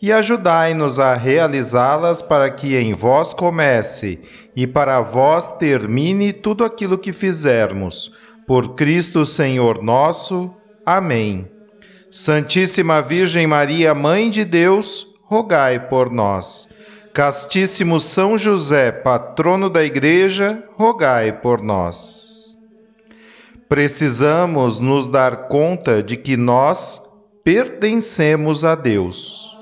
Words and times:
e 0.00 0.12
ajudai-nos 0.12 0.98
a 0.98 1.14
realizá-las 1.14 2.20
para 2.20 2.50
que 2.50 2.76
em 2.76 2.92
vós 2.92 3.32
comece 3.32 4.20
e 4.54 4.66
para 4.66 5.00
vós 5.00 5.56
termine 5.56 6.32
tudo 6.32 6.64
aquilo 6.64 6.98
que 6.98 7.12
fizermos. 7.12 8.12
Por 8.46 8.74
Cristo 8.74 9.24
Senhor 9.24 9.82
nosso. 9.82 10.54
Amém. 10.84 11.48
Santíssima 12.10 13.02
Virgem 13.02 13.46
Maria, 13.46 13.94
Mãe 13.94 14.30
de 14.30 14.44
Deus, 14.44 15.06
rogai 15.24 15.88
por 15.88 16.10
nós. 16.10 16.68
Castíssimo 17.12 17.98
São 17.98 18.36
José, 18.36 18.92
patrono 18.92 19.70
da 19.70 19.82
Igreja, 19.82 20.62
rogai 20.76 21.32
por 21.32 21.62
nós. 21.62 22.54
Precisamos 23.68 24.78
nos 24.78 25.08
dar 25.08 25.48
conta 25.48 26.02
de 26.02 26.16
que 26.16 26.36
nós 26.36 27.02
pertencemos 27.42 28.64
a 28.64 28.74
Deus. 28.74 29.55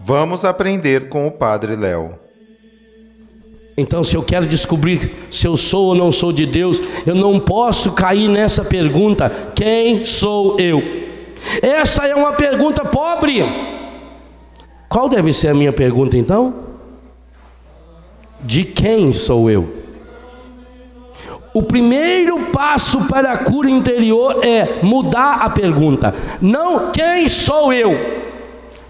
Vamos 0.00 0.44
aprender 0.44 1.08
com 1.08 1.26
o 1.26 1.30
Padre 1.30 1.74
Léo. 1.74 2.14
Então, 3.76 4.02
se 4.02 4.16
eu 4.16 4.22
quero 4.22 4.46
descobrir 4.46 5.10
se 5.30 5.46
eu 5.46 5.56
sou 5.56 5.88
ou 5.88 5.94
não 5.94 6.10
sou 6.10 6.32
de 6.32 6.46
Deus, 6.46 6.80
eu 7.06 7.14
não 7.14 7.38
posso 7.38 7.92
cair 7.92 8.28
nessa 8.28 8.64
pergunta: 8.64 9.30
quem 9.54 10.04
sou 10.04 10.58
eu? 10.58 10.82
Essa 11.60 12.06
é 12.06 12.14
uma 12.14 12.32
pergunta 12.32 12.84
pobre. 12.84 13.44
Qual 14.88 15.08
deve 15.08 15.32
ser 15.32 15.48
a 15.48 15.54
minha 15.54 15.72
pergunta 15.72 16.16
então? 16.16 16.54
De 18.40 18.64
quem 18.64 19.12
sou 19.12 19.50
eu? 19.50 19.84
O 21.52 21.62
primeiro 21.62 22.38
passo 22.52 23.06
para 23.06 23.32
a 23.32 23.38
cura 23.38 23.70
interior 23.70 24.44
é 24.44 24.80
mudar 24.82 25.36
a 25.36 25.50
pergunta. 25.50 26.14
Não 26.40 26.90
quem 26.92 27.26
sou 27.28 27.72
eu, 27.72 27.96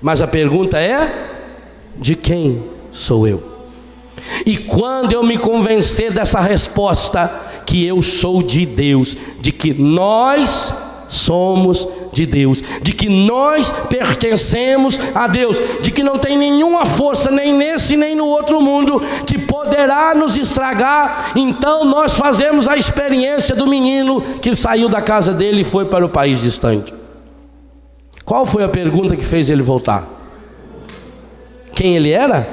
mas 0.01 0.23
a 0.23 0.27
pergunta 0.27 0.79
é: 0.79 1.31
de 1.97 2.15
quem 2.15 2.63
sou 2.93 3.27
eu? 3.27 3.57
E 4.45 4.57
quando 4.57 5.13
eu 5.13 5.23
me 5.23 5.39
convencer 5.39 6.13
dessa 6.13 6.41
resposta, 6.41 7.31
que 7.65 7.85
eu 7.85 8.01
sou 8.03 8.43
de 8.43 8.65
Deus, 8.65 9.17
de 9.41 9.53
que 9.53 9.75
nós 9.75 10.75
somos 11.09 11.89
de 12.13 12.27
Deus, 12.27 12.63
de 12.83 12.93
que 12.93 13.09
nós 13.09 13.73
pertencemos 13.89 14.99
a 15.15 15.27
Deus, 15.27 15.61
de 15.81 15.91
que 15.91 16.03
não 16.03 16.19
tem 16.19 16.37
nenhuma 16.37 16.85
força, 16.85 17.31
nem 17.31 17.53
nesse 17.53 17.97
nem 17.97 18.15
no 18.15 18.27
outro 18.27 18.61
mundo, 18.61 19.03
que 19.27 19.39
poderá 19.39 20.15
nos 20.15 20.37
estragar, 20.37 21.33
então 21.37 21.85
nós 21.85 22.17
fazemos 22.17 22.67
a 22.67 22.77
experiência 22.77 23.55
do 23.55 23.67
menino 23.67 24.21
que 24.41 24.55
saiu 24.55 24.89
da 24.89 25.03
casa 25.03 25.33
dele 25.33 25.61
e 25.61 25.65
foi 25.65 25.85
para 25.85 26.05
o 26.05 26.09
país 26.09 26.41
distante. 26.41 26.96
Qual 28.27 28.45
foi 28.45 28.65
a 28.65 28.69
pergunta 28.69 29.15
que 29.15 29.25
fez 29.25 29.49
ele 29.49 29.63
voltar? 29.63 30.05
Quem 31.73 31.95
ele 31.95 32.11
era? 32.11 32.49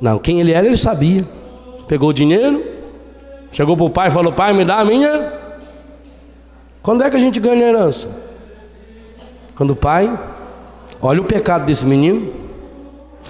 Não, 0.00 0.18
quem 0.18 0.40
ele 0.40 0.50
era 0.50 0.66
ele 0.66 0.76
sabia. 0.76 1.24
Pegou 1.86 2.08
o 2.08 2.12
dinheiro, 2.12 2.64
chegou 3.52 3.76
para 3.76 3.86
o 3.86 3.90
pai 3.90 4.08
e 4.08 4.10
falou: 4.10 4.32
Pai, 4.32 4.52
me 4.52 4.64
dá 4.64 4.80
a 4.80 4.84
minha. 4.84 5.32
Quando 6.82 7.04
é 7.04 7.10
que 7.10 7.14
a 7.14 7.20
gente 7.20 7.38
ganha 7.38 7.64
herança? 7.64 8.08
Quando 9.54 9.70
o 9.70 9.76
pai, 9.76 10.18
olha 11.00 11.20
o 11.20 11.24
pecado 11.24 11.64
desse 11.64 11.86
menino. 11.86 12.32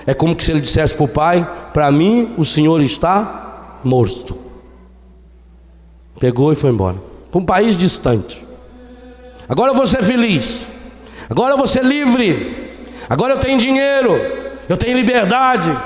É 0.06 0.14
como 0.14 0.40
se 0.40 0.50
ele 0.50 0.60
dissesse 0.62 0.94
para 0.94 1.04
o 1.04 1.08
pai: 1.08 1.46
Para 1.74 1.92
mim, 1.92 2.32
o 2.38 2.46
senhor 2.46 2.80
está 2.80 3.78
morto. 3.84 4.38
Pegou 6.18 6.50
e 6.50 6.56
foi 6.56 6.70
embora. 6.70 6.96
Para 7.30 7.40
um 7.40 7.44
país 7.44 7.78
distante. 7.78 8.49
Agora 9.50 9.72
eu 9.72 9.74
vou 9.74 9.84
ser 9.84 10.04
feliz. 10.04 10.64
Agora 11.28 11.54
eu 11.54 11.58
vou 11.58 11.66
ser 11.66 11.84
livre. 11.84 12.86
Agora 13.08 13.34
eu 13.34 13.38
tenho 13.38 13.58
dinheiro. 13.58 14.12
Eu 14.68 14.76
tenho 14.76 14.96
liberdade. 14.96 15.76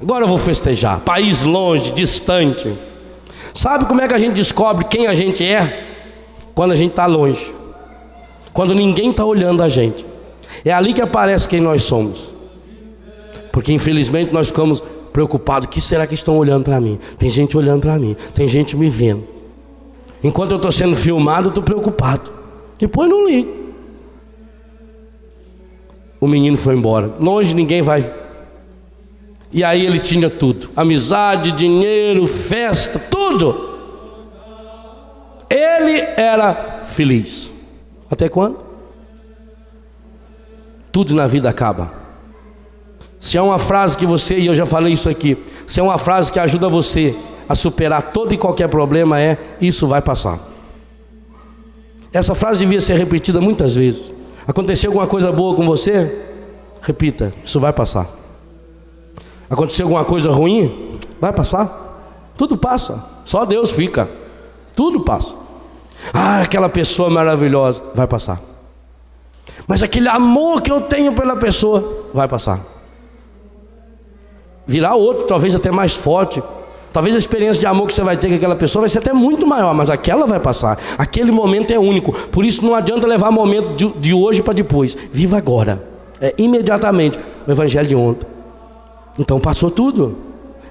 Agora 0.00 0.24
eu 0.24 0.28
vou 0.28 0.38
festejar. 0.38 1.00
País 1.00 1.42
longe, 1.42 1.92
distante. 1.92 2.74
Sabe 3.52 3.84
como 3.84 4.00
é 4.00 4.08
que 4.08 4.14
a 4.14 4.18
gente 4.18 4.32
descobre 4.32 4.86
quem 4.86 5.06
a 5.06 5.14
gente 5.14 5.44
é? 5.44 6.06
Quando 6.54 6.72
a 6.72 6.74
gente 6.74 6.92
está 6.92 7.04
longe. 7.04 7.54
Quando 8.54 8.74
ninguém 8.74 9.10
está 9.10 9.26
olhando 9.26 9.62
a 9.62 9.68
gente. 9.68 10.06
É 10.64 10.72
ali 10.72 10.94
que 10.94 11.02
aparece 11.02 11.46
quem 11.46 11.60
nós 11.60 11.82
somos. 11.82 12.32
Porque 13.52 13.74
infelizmente 13.74 14.32
nós 14.32 14.48
ficamos 14.48 14.82
preocupados. 15.12 15.66
O 15.66 15.68
que 15.68 15.82
será 15.82 16.06
que 16.06 16.14
estão 16.14 16.38
olhando 16.38 16.64
para 16.64 16.80
mim? 16.80 16.98
Tem 17.18 17.28
gente 17.28 17.58
olhando 17.58 17.82
para 17.82 17.98
mim. 17.98 18.16
Tem 18.34 18.48
gente 18.48 18.74
me 18.74 18.88
vendo. 18.88 19.41
Enquanto 20.22 20.52
eu 20.52 20.56
estou 20.56 20.70
sendo 20.70 20.94
filmado, 20.94 21.48
estou 21.48 21.64
preocupado. 21.64 22.30
Depois 22.78 23.08
não 23.08 23.26
ligo. 23.26 23.62
O 26.20 26.26
menino 26.28 26.56
foi 26.56 26.74
embora. 26.74 27.12
Longe 27.18 27.54
ninguém 27.54 27.82
vai. 27.82 28.12
E 29.52 29.64
aí 29.64 29.84
ele 29.84 29.98
tinha 29.98 30.30
tudo: 30.30 30.70
amizade, 30.76 31.50
dinheiro, 31.52 32.26
festa, 32.26 32.98
tudo. 32.98 33.70
Ele 35.50 36.00
era 36.16 36.82
feliz. 36.84 37.52
Até 38.10 38.28
quando? 38.28 38.58
Tudo 40.92 41.14
na 41.14 41.26
vida 41.26 41.48
acaba. 41.48 41.92
Se 43.18 43.36
é 43.36 43.42
uma 43.42 43.58
frase 43.58 43.96
que 43.96 44.06
você, 44.06 44.38
e 44.38 44.46
eu 44.46 44.54
já 44.54 44.66
falei 44.66 44.92
isso 44.92 45.08
aqui, 45.08 45.36
se 45.66 45.80
é 45.80 45.82
uma 45.82 45.98
frase 45.98 46.30
que 46.30 46.38
ajuda 46.38 46.68
você 46.68 47.14
a 47.52 47.54
superar 47.54 48.12
todo 48.12 48.32
e 48.32 48.38
qualquer 48.38 48.66
problema 48.66 49.20
é: 49.20 49.36
isso 49.60 49.86
vai 49.86 50.00
passar. 50.00 50.40
Essa 52.10 52.34
frase 52.34 52.60
devia 52.60 52.80
ser 52.80 52.94
repetida 52.94 53.42
muitas 53.42 53.74
vezes. 53.74 54.10
Aconteceu 54.46 54.90
alguma 54.90 55.06
coisa 55.06 55.30
boa 55.30 55.54
com 55.54 55.66
você? 55.66 56.24
Repita: 56.80 57.30
isso 57.44 57.60
vai 57.60 57.70
passar. 57.70 58.08
Aconteceu 59.50 59.84
alguma 59.84 60.02
coisa 60.02 60.30
ruim? 60.30 60.98
Vai 61.20 61.30
passar. 61.30 62.32
Tudo 62.38 62.56
passa. 62.56 63.04
Só 63.26 63.44
Deus 63.44 63.70
fica. 63.70 64.08
Tudo 64.74 65.00
passa. 65.00 65.36
Ah, 66.10 66.40
aquela 66.40 66.70
pessoa 66.70 67.10
maravilhosa. 67.10 67.82
Vai 67.94 68.06
passar. 68.06 68.40
Mas 69.66 69.82
aquele 69.82 70.08
amor 70.08 70.62
que 70.62 70.72
eu 70.72 70.80
tenho 70.80 71.12
pela 71.12 71.36
pessoa 71.36 72.06
vai 72.14 72.26
passar. 72.26 72.60
Virá 74.66 74.94
outro, 74.94 75.26
talvez 75.26 75.54
até 75.54 75.70
mais 75.70 75.94
forte, 75.94 76.42
Talvez 76.92 77.14
a 77.14 77.18
experiência 77.18 77.60
de 77.60 77.66
amor 77.66 77.86
que 77.86 77.94
você 77.94 78.02
vai 78.02 78.16
ter 78.16 78.28
com 78.28 78.34
aquela 78.34 78.54
pessoa 78.54 78.82
vai 78.82 78.90
ser 78.90 78.98
até 78.98 79.12
muito 79.12 79.46
maior, 79.46 79.74
mas 79.74 79.88
aquela 79.88 80.26
vai 80.26 80.38
passar. 80.38 80.78
Aquele 80.98 81.32
momento 81.32 81.70
é 81.72 81.78
único. 81.78 82.12
Por 82.12 82.44
isso 82.44 82.64
não 82.64 82.74
adianta 82.74 83.06
levar 83.06 83.30
momento 83.30 83.74
de, 83.74 83.88
de 83.98 84.14
hoje 84.14 84.42
para 84.42 84.52
depois. 84.52 84.96
Viva 85.10 85.38
agora. 85.38 85.82
É 86.20 86.34
imediatamente 86.36 87.18
o 87.46 87.50
evangelho 87.50 87.88
de 87.88 87.96
ontem. 87.96 88.26
Então 89.18 89.40
passou 89.40 89.70
tudo. 89.70 90.18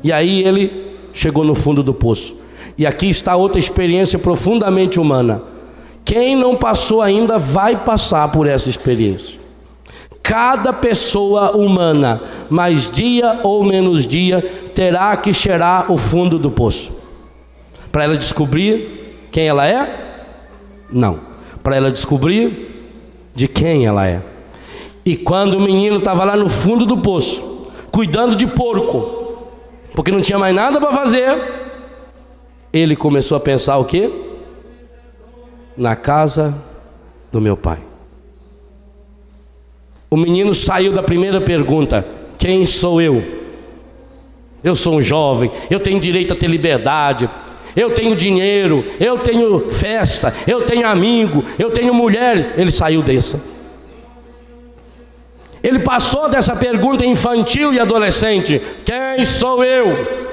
E 0.04 0.14
aí 0.14 0.44
ele 0.44 0.96
chegou 1.12 1.44
no 1.44 1.56
fundo 1.56 1.82
do 1.82 1.94
poço. 1.94 2.36
E 2.78 2.86
aqui 2.86 3.10
está 3.10 3.36
outra 3.36 3.58
experiência 3.58 4.20
profundamente 4.20 5.00
humana. 5.00 5.42
Quem 6.06 6.36
não 6.36 6.56
passou 6.56 7.02
ainda 7.02 7.40
vai 7.40 7.84
passar 7.84 8.32
por 8.32 8.48
essa 8.48 8.70
experiência. 8.70 9.41
Cada 10.32 10.72
pessoa 10.72 11.58
humana, 11.58 12.22
mais 12.50 12.90
dia 12.90 13.42
ou 13.44 13.66
menos 13.66 14.08
dia, 14.08 14.40
terá 14.74 15.18
que 15.18 15.34
cheirar 15.34 15.92
o 15.92 15.98
fundo 15.98 16.40
do 16.40 16.50
poço. 16.50 16.94
Para 17.92 18.06
ela 18.06 18.16
descobrir 18.16 19.28
quem 19.30 19.50
ela 19.50 19.68
é? 19.68 20.24
Não. 20.90 21.20
Para 21.62 21.76
ela 21.76 21.92
descobrir 21.92 22.96
de 23.36 23.46
quem 23.46 23.86
ela 23.86 24.08
é. 24.08 24.22
E 25.04 25.18
quando 25.18 25.56
o 25.56 25.60
menino 25.60 25.98
estava 25.98 26.24
lá 26.24 26.38
no 26.38 26.48
fundo 26.48 26.86
do 26.86 27.00
poço, 27.00 27.68
cuidando 27.92 28.34
de 28.34 28.48
porco, 28.48 29.36
porque 29.94 30.14
não 30.14 30.22
tinha 30.22 30.40
mais 30.40 30.56
nada 30.56 30.80
para 30.80 30.94
fazer, 30.94 31.36
ele 32.72 32.96
começou 32.96 33.36
a 33.36 33.42
pensar 33.42 33.78
o 33.80 33.84
quê? 33.84 34.10
Na 35.76 35.94
casa 35.94 36.56
do 37.34 37.42
meu 37.42 37.58
pai. 37.58 37.91
O 40.14 40.18
menino 40.18 40.54
saiu 40.54 40.92
da 40.92 41.02
primeira 41.02 41.40
pergunta: 41.40 42.06
Quem 42.38 42.66
sou 42.66 43.02
eu? 43.02 43.24
Eu 44.62 44.76
sou 44.76 44.96
um 44.96 45.02
jovem, 45.02 45.50
eu 45.70 45.80
tenho 45.80 46.02
direito 46.02 46.34
a 46.34 46.36
ter 46.36 46.48
liberdade, 46.48 47.30
eu 47.76 47.92
tenho 47.92 48.14
dinheiro, 48.14 48.86
eu 49.00 49.18
tenho 49.18 49.72
festa, 49.72 50.34
eu 50.46 50.64
tenho 50.64 50.86
amigo, 50.86 51.46
eu 51.58 51.72
tenho 51.72 51.94
mulher. 51.94 52.56
Ele 52.58 52.72
saiu 52.72 53.02
dessa. 53.02 53.40
Ele 55.64 55.80
passou 55.80 56.28
dessa 56.28 56.58
pergunta 56.58 57.06
infantil 57.06 57.74
e 57.74 57.80
adolescente: 57.80 58.62
Quem 58.84 59.24
sou 59.24 59.64
eu? 59.64 60.30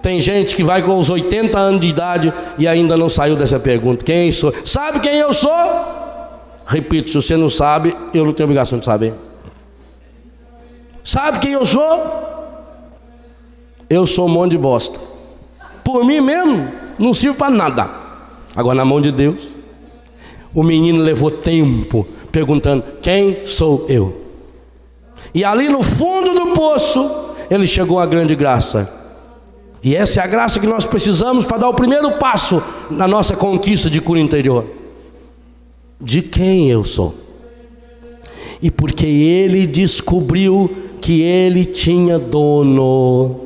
Tem 0.00 0.18
gente 0.18 0.56
que 0.56 0.64
vai 0.64 0.80
com 0.82 0.98
os 0.98 1.10
80 1.10 1.58
anos 1.58 1.80
de 1.82 1.88
idade 1.88 2.32
e 2.56 2.66
ainda 2.66 2.96
não 2.96 3.10
saiu 3.10 3.36
dessa 3.36 3.60
pergunta: 3.60 4.02
Quem 4.02 4.30
sou? 4.30 4.50
Sabe 4.64 4.98
quem 5.00 5.16
eu 5.18 5.34
sou? 5.34 6.03
Repito, 6.66 7.10
se 7.10 7.16
você 7.16 7.36
não 7.36 7.48
sabe, 7.48 7.96
eu 8.12 8.24
não 8.24 8.32
tenho 8.32 8.46
obrigação 8.46 8.78
de 8.78 8.84
saber. 8.84 9.14
Sabe 11.02 11.38
quem 11.38 11.52
eu 11.52 11.66
sou? 11.66 12.24
Eu 13.88 14.06
sou 14.06 14.26
um 14.26 14.30
monte 14.30 14.52
de 14.52 14.58
bosta. 14.58 14.98
Por 15.84 16.04
mim 16.04 16.20
mesmo, 16.20 16.68
não 16.98 17.12
sirvo 17.12 17.36
para 17.36 17.50
nada. 17.50 17.90
Agora, 18.56 18.74
na 18.74 18.84
mão 18.84 19.00
de 19.00 19.12
Deus, 19.12 19.48
o 20.54 20.62
menino 20.62 21.02
levou 21.02 21.30
tempo 21.30 22.06
perguntando: 22.32 22.82
Quem 23.02 23.44
sou 23.44 23.84
eu? 23.88 24.22
E 25.34 25.44
ali 25.44 25.68
no 25.68 25.82
fundo 25.82 26.32
do 26.32 26.54
poço, 26.54 27.34
ele 27.50 27.66
chegou 27.66 27.98
à 27.98 28.06
grande 28.06 28.34
graça. 28.34 28.90
E 29.82 29.94
essa 29.94 30.20
é 30.20 30.24
a 30.24 30.26
graça 30.26 30.58
que 30.58 30.66
nós 30.66 30.86
precisamos 30.86 31.44
para 31.44 31.58
dar 31.58 31.68
o 31.68 31.74
primeiro 31.74 32.12
passo 32.12 32.62
na 32.90 33.06
nossa 33.06 33.36
conquista 33.36 33.90
de 33.90 34.00
cura 34.00 34.18
interior. 34.18 34.64
De 36.00 36.22
quem 36.22 36.70
eu 36.70 36.84
sou? 36.84 37.14
E 38.60 38.70
porque 38.70 39.06
ele 39.06 39.66
descobriu 39.66 40.70
que 41.00 41.20
ele 41.20 41.64
tinha 41.64 42.18
dono, 42.18 43.40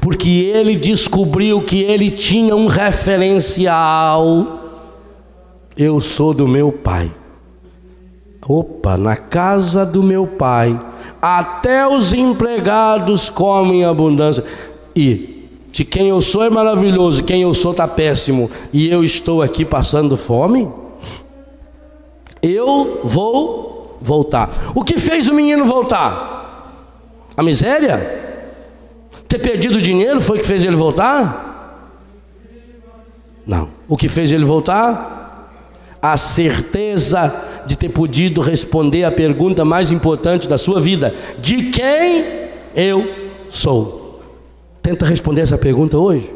porque 0.00 0.28
ele 0.28 0.76
descobriu 0.76 1.60
que 1.60 1.82
ele 1.82 2.10
tinha 2.10 2.56
um 2.56 2.66
referencial. 2.66 4.62
Eu 5.76 6.00
sou 6.00 6.32
do 6.32 6.48
meu 6.48 6.72
pai. 6.72 7.10
Opa, 8.48 8.96
na 8.96 9.16
casa 9.16 9.84
do 9.84 10.02
meu 10.02 10.26
pai 10.26 10.78
até 11.20 11.86
os 11.86 12.12
empregados 12.12 13.28
comem 13.28 13.84
abundância. 13.84 14.44
E 14.94 15.48
de 15.72 15.84
quem 15.84 16.08
eu 16.08 16.20
sou 16.20 16.42
é 16.42 16.50
maravilhoso, 16.50 17.24
quem 17.24 17.42
eu 17.42 17.52
sou 17.52 17.72
está 17.72 17.86
péssimo, 17.86 18.50
e 18.72 18.88
eu 18.88 19.04
estou 19.04 19.42
aqui 19.42 19.64
passando 19.64 20.16
fome? 20.16 20.68
Eu 22.46 23.00
vou 23.02 23.98
voltar. 24.00 24.72
O 24.74 24.84
que 24.84 24.98
fez 24.98 25.28
o 25.28 25.34
menino 25.34 25.64
voltar? 25.64 26.72
A 27.36 27.42
miséria? 27.42 28.24
Ter 29.28 29.38
perdido 29.38 29.82
dinheiro 29.82 30.20
foi 30.20 30.38
o 30.38 30.40
que 30.40 30.46
fez 30.46 30.62
ele 30.62 30.76
voltar? 30.76 31.90
Não. 33.44 33.70
O 33.88 33.96
que 33.96 34.08
fez 34.08 34.30
ele 34.30 34.44
voltar? 34.44 35.50
A 36.00 36.16
certeza 36.16 37.34
de 37.66 37.76
ter 37.76 37.88
podido 37.88 38.40
responder 38.40 39.04
a 39.04 39.10
pergunta 39.10 39.64
mais 39.64 39.90
importante 39.90 40.48
da 40.48 40.56
sua 40.56 40.80
vida: 40.80 41.12
de 41.38 41.64
quem 41.70 42.24
eu 42.74 43.08
sou? 43.50 44.20
Tenta 44.80 45.04
responder 45.04 45.40
essa 45.40 45.58
pergunta 45.58 45.98
hoje. 45.98 46.35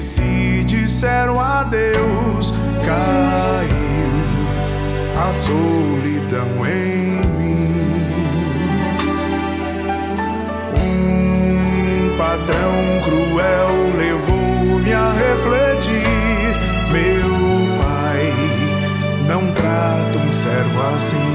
se 0.00 0.64
disseram 0.64 1.40
adeus, 1.40 2.52
caiu 2.84 3.86
a 5.18 5.32
solidão 5.32 6.66
em 6.66 7.24
mim. 7.38 7.80
Um 10.76 12.16
padrão 12.18 13.00
cruel 13.04 13.96
levou-me 13.96 14.92
a 14.92 15.12
refletir: 15.12 16.02
meu 16.92 17.30
pai, 17.82 18.32
não 19.26 19.52
trata 19.52 20.18
um 20.18 20.32
servo 20.32 20.80
assim. 20.94 21.25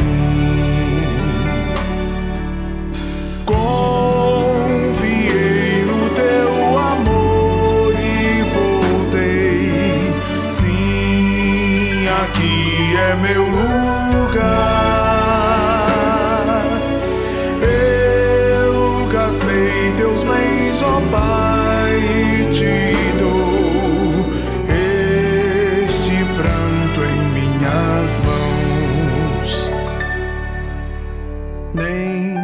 é 13.12 13.15
meu 13.15 13.44
lugar. 13.44 14.41
Eu 17.62 19.08
gastei 19.08 19.91
teus 19.98 20.24
bens, 20.24 20.82
ó 20.82 21.01
Pai, 21.12 22.00
e 22.00 22.46
te 22.53 22.96
dou 23.20 24.12
este 24.70 26.24
pranto 26.36 27.00
em 27.03 27.22
minhas 27.34 28.18
mãos. 28.25 29.70
Nem 31.74 32.38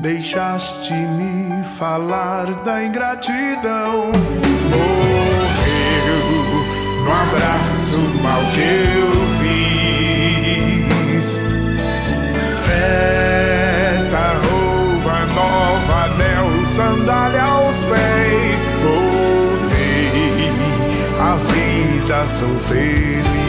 deixaste-me 0.00 1.64
falar 1.76 2.54
da 2.62 2.84
ingratidão. 2.84 4.12
muitas 22.10 22.30
são 22.30 22.58
felizes. 22.58 23.39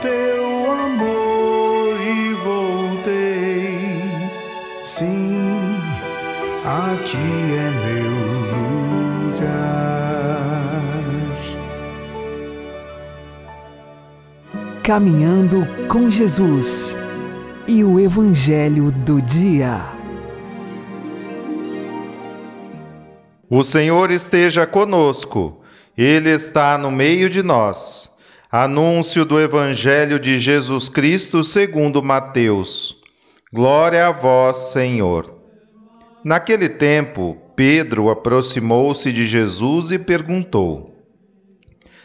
teu 0.00 0.70
amor 0.72 1.96
e 2.00 2.34
voltei. 2.34 3.80
Sim, 4.84 5.76
aqui 6.64 7.16
é 7.56 7.70
meu 7.86 8.10
lugar. 9.32 9.60
Caminhando 14.82 15.66
com 15.88 16.10
Jesus 16.10 16.96
e 17.66 17.84
o 17.84 18.00
Evangelho 18.00 18.90
do 18.90 19.20
Dia. 19.22 20.00
O 23.48 23.62
Senhor 23.62 24.10
esteja 24.10 24.66
conosco, 24.66 25.60
Ele 25.98 26.30
está 26.30 26.78
no 26.78 26.90
meio 26.90 27.28
de 27.28 27.42
nós. 27.42 28.10
Anúncio 28.52 29.24
do 29.24 29.40
Evangelho 29.40 30.18
de 30.18 30.36
Jesus 30.36 30.88
Cristo 30.88 31.44
segundo 31.44 32.02
Mateus. 32.02 32.96
Glória 33.52 34.08
a 34.08 34.10
vós, 34.10 34.72
Senhor. 34.72 35.38
Naquele 36.24 36.68
tempo, 36.68 37.38
Pedro 37.54 38.10
aproximou-se 38.10 39.12
de 39.12 39.24
Jesus 39.24 39.92
e 39.92 40.00
perguntou: 40.00 40.96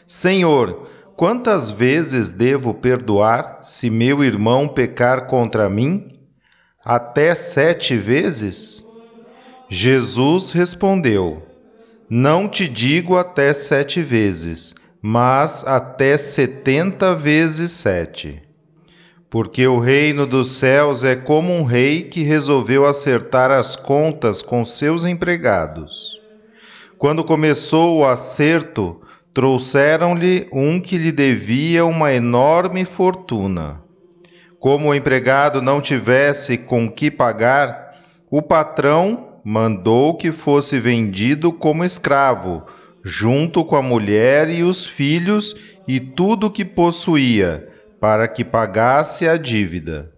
Senhor, 0.05 0.87
quantas 1.15 1.71
vezes 1.71 2.29
devo 2.29 2.75
perdoar 2.75 3.61
se 3.63 3.89
meu 3.89 4.23
irmão 4.23 4.67
pecar 4.67 5.25
contra 5.25 5.67
mim? 5.67 6.07
Até 6.85 7.33
sete 7.33 7.97
vezes? 7.97 8.85
Jesus 9.67 10.51
respondeu: 10.51 11.41
Não 12.07 12.47
te 12.47 12.67
digo 12.67 13.17
até 13.17 13.51
sete 13.51 14.03
vezes 14.03 14.75
mas 15.07 15.63
até 15.67 16.17
setenta 16.17 17.13
vezes 17.13 17.71
sete. 17.73 18.41
Porque 19.29 19.67
o 19.67 19.77
reino 19.77 20.25
dos 20.25 20.57
céus 20.57 21.03
é 21.03 21.15
como 21.15 21.53
um 21.53 21.61
rei 21.61 22.01
que 22.01 22.23
resolveu 22.23 22.87
acertar 22.87 23.51
as 23.51 23.75
contas 23.75 24.41
com 24.41 24.65
seus 24.65 25.05
empregados. 25.05 26.19
Quando 26.97 27.23
começou 27.23 27.99
o 27.99 28.03
acerto, 28.03 28.99
trouxeram-lhe 29.31 30.47
um 30.51 30.79
que 30.79 30.97
lhe 30.97 31.11
devia 31.11 31.85
uma 31.85 32.11
enorme 32.11 32.83
fortuna. 32.83 33.83
Como 34.59 34.89
o 34.89 34.95
empregado 34.95 35.61
não 35.61 35.81
tivesse 35.81 36.57
com 36.57 36.89
que 36.89 37.11
pagar, 37.11 37.93
o 38.27 38.41
patrão 38.41 39.35
mandou 39.43 40.17
que 40.17 40.31
fosse 40.31 40.79
vendido 40.79 41.53
como 41.53 41.85
escravo 41.85 42.63
junto 43.07 43.63
com 43.63 43.75
a 43.75 43.83
mulher 43.83 44.49
e 44.49 44.63
os 44.63 44.83
filhos 44.83 45.55
e 45.87 45.99
tudo 45.99 46.47
o 46.47 46.49
que 46.49 46.65
possuía, 46.65 47.69
para 48.01 48.27
que 48.27 48.43
pagasse 48.43 49.27
a 49.27 49.37
dívida. 49.37 50.11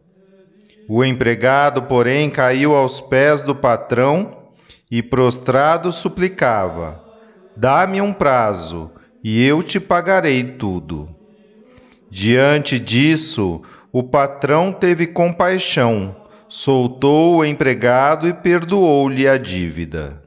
O 0.88 1.04
empregado, 1.04 1.84
porém, 1.84 2.30
caiu 2.30 2.74
aos 2.74 3.02
pés 3.02 3.44
do 3.44 3.54
patrão 3.54 4.38
e, 4.90 5.04
prostrado, 5.04 5.92
suplicava: 5.92 7.04
Dá-me 7.58 8.00
um 8.00 8.14
prazo, 8.14 8.90
e 9.22 9.46
eu 9.46 9.62
te 9.62 9.82
pagarei 9.82 10.42
tudo. 10.42 11.14
Diante 12.10 12.80
disso, 12.80 13.62
o 13.92 14.02
patrão 14.02 14.72
teve 14.72 15.08
compaixão, 15.08 16.16
soltou 16.48 17.36
o 17.36 17.46
empregado 17.46 18.30
e 18.30 18.34
perdoou-lhe 18.34 19.28
a 19.28 19.38
dívida. 19.38 20.27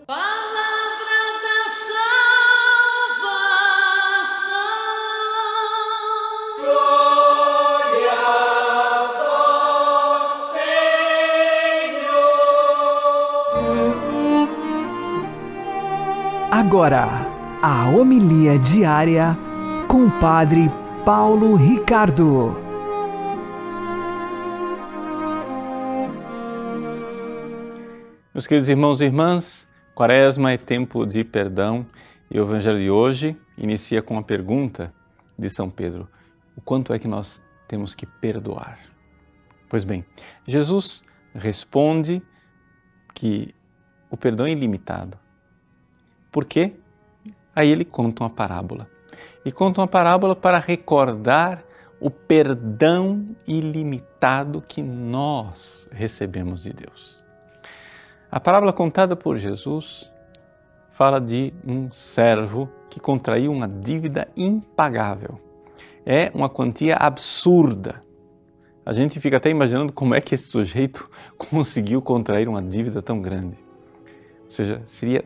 Agora, 16.53 17.07
a 17.61 17.87
homilia 17.87 18.59
diária 18.59 19.37
com 19.87 20.07
o 20.07 20.19
Padre 20.19 20.69
Paulo 21.05 21.55
Ricardo. 21.55 22.59
Meus 28.33 28.45
queridos 28.45 28.67
irmãos 28.67 28.99
e 28.99 29.05
irmãs, 29.05 29.65
Quaresma 29.95 30.51
é 30.51 30.57
tempo 30.57 31.05
de 31.05 31.23
perdão 31.23 31.87
e 32.29 32.37
o 32.37 32.43
Evangelho 32.43 32.79
de 32.79 32.91
hoje 32.91 33.37
inicia 33.57 34.01
com 34.01 34.17
a 34.17 34.21
pergunta 34.21 34.93
de 35.39 35.49
São 35.49 35.69
Pedro: 35.69 36.09
o 36.53 36.59
quanto 36.59 36.93
é 36.93 36.99
que 36.99 37.07
nós 37.07 37.41
temos 37.65 37.95
que 37.95 38.05
perdoar? 38.05 38.77
Pois 39.69 39.85
bem, 39.85 40.03
Jesus 40.45 41.01
responde 41.33 42.21
que 43.13 43.55
o 44.09 44.17
perdão 44.17 44.45
é 44.45 44.51
ilimitado 44.51 45.17
por 46.31 46.45
quê? 46.45 46.73
Aí 47.55 47.69
ele 47.69 47.83
conta 47.83 48.23
uma 48.23 48.29
parábola. 48.29 48.87
E 49.43 49.51
conta 49.51 49.81
uma 49.81 49.87
parábola 49.87 50.35
para 50.35 50.57
recordar 50.57 51.63
o 51.99 52.09
perdão 52.09 53.27
ilimitado 53.47 54.61
que 54.61 54.81
nós 54.81 55.87
recebemos 55.91 56.63
de 56.63 56.73
Deus. 56.73 57.19
A 58.31 58.39
parábola 58.39 58.71
contada 58.71 59.15
por 59.15 59.37
Jesus 59.37 60.09
fala 60.91 61.19
de 61.19 61.53
um 61.65 61.91
servo 61.91 62.69
que 62.89 62.99
contraiu 62.99 63.51
uma 63.51 63.67
dívida 63.67 64.27
impagável. 64.35 65.39
É 66.05 66.31
uma 66.33 66.49
quantia 66.49 66.95
absurda. 66.95 68.01
A 68.85 68.93
gente 68.93 69.19
fica 69.19 69.37
até 69.37 69.49
imaginando 69.49 69.93
como 69.93 70.15
é 70.15 70.21
que 70.21 70.33
esse 70.33 70.45
sujeito 70.45 71.09
conseguiu 71.37 72.01
contrair 72.01 72.47
uma 72.47 72.61
dívida 72.61 73.01
tão 73.01 73.21
grande. 73.21 73.57
Ou 74.45 74.51
seja, 74.51 74.81
seria 74.85 75.23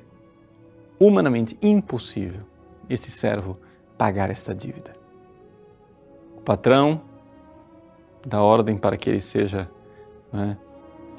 humanamente 0.99 1.57
impossível 1.61 2.41
esse 2.89 3.11
servo 3.11 3.57
pagar 3.97 4.29
esta 4.29 4.53
dívida. 4.53 4.95
O 6.37 6.41
patrão 6.41 7.01
dá 8.25 8.41
ordem 8.41 8.77
para 8.77 8.97
que 8.97 9.09
ele 9.09 9.21
seja 9.21 9.69
né, 10.31 10.57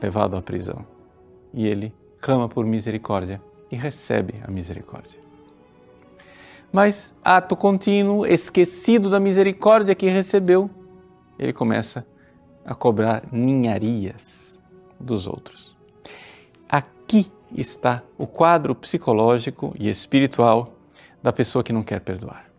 levado 0.00 0.36
à 0.36 0.42
prisão 0.42 0.86
e 1.52 1.66
ele 1.66 1.94
clama 2.20 2.48
por 2.48 2.64
misericórdia 2.64 3.40
e 3.70 3.76
recebe 3.76 4.34
a 4.46 4.50
misericórdia. 4.50 5.20
Mas, 6.72 7.14
ato 7.24 7.56
contínuo, 7.56 8.26
esquecido 8.26 9.08
da 9.08 9.18
misericórdia 9.18 9.94
que 9.94 10.08
recebeu, 10.08 10.68
ele 11.38 11.52
começa 11.52 12.06
a 12.64 12.74
cobrar 12.74 13.22
ninharias 13.32 14.60
dos 14.98 15.26
outros. 15.26 15.76
Aqui 16.68 17.30
está 17.52 18.02
o 18.18 18.26
quadro 18.26 18.74
psicológico 18.74 19.74
e 19.78 19.88
espiritual 19.88 20.72
da 21.22 21.32
pessoa 21.32 21.62
que 21.62 21.72
não 21.72 21.82
quer 21.82 22.00
perdoar. 22.00 22.50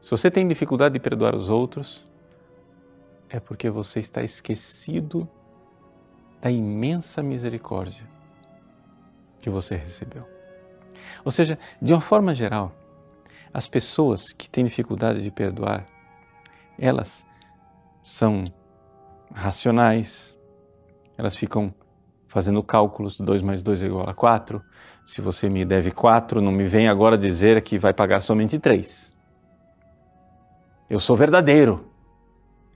Se 0.00 0.10
você 0.10 0.30
tem 0.30 0.46
dificuldade 0.46 0.94
de 0.94 1.00
perdoar 1.00 1.34
os 1.34 1.48
outros, 1.50 2.06
é 3.28 3.40
porque 3.40 3.70
você 3.70 4.00
está 4.00 4.22
esquecido 4.22 5.28
da 6.40 6.50
imensa 6.50 7.22
misericórdia 7.22 8.06
que 9.40 9.48
você 9.48 9.74
recebeu. 9.76 10.28
Ou 11.24 11.32
seja, 11.32 11.58
de 11.80 11.92
uma 11.92 12.00
forma 12.00 12.34
geral, 12.34 12.72
as 13.52 13.66
pessoas 13.66 14.32
que 14.32 14.48
têm 14.48 14.64
dificuldade 14.64 15.22
de 15.22 15.30
perdoar, 15.30 15.86
elas 16.78 17.24
são 18.02 18.44
racionais, 19.32 20.36
elas 21.16 21.34
ficam 21.34 21.74
fazendo 22.34 22.60
cálculos, 22.64 23.20
2 23.20 23.42
mais 23.42 23.62
2 23.62 23.82
é 23.82 23.86
igual 23.86 24.10
a 24.10 24.12
4. 24.12 24.60
Se 25.06 25.20
você 25.20 25.48
me 25.48 25.64
deve 25.64 25.92
4, 25.92 26.42
não 26.42 26.50
me 26.50 26.66
vem 26.66 26.88
agora 26.88 27.16
dizer 27.16 27.62
que 27.62 27.78
vai 27.78 27.94
pagar 27.94 28.20
somente 28.20 28.58
3. 28.58 29.12
Eu 30.90 30.98
sou 30.98 31.16
verdadeiro. 31.16 31.92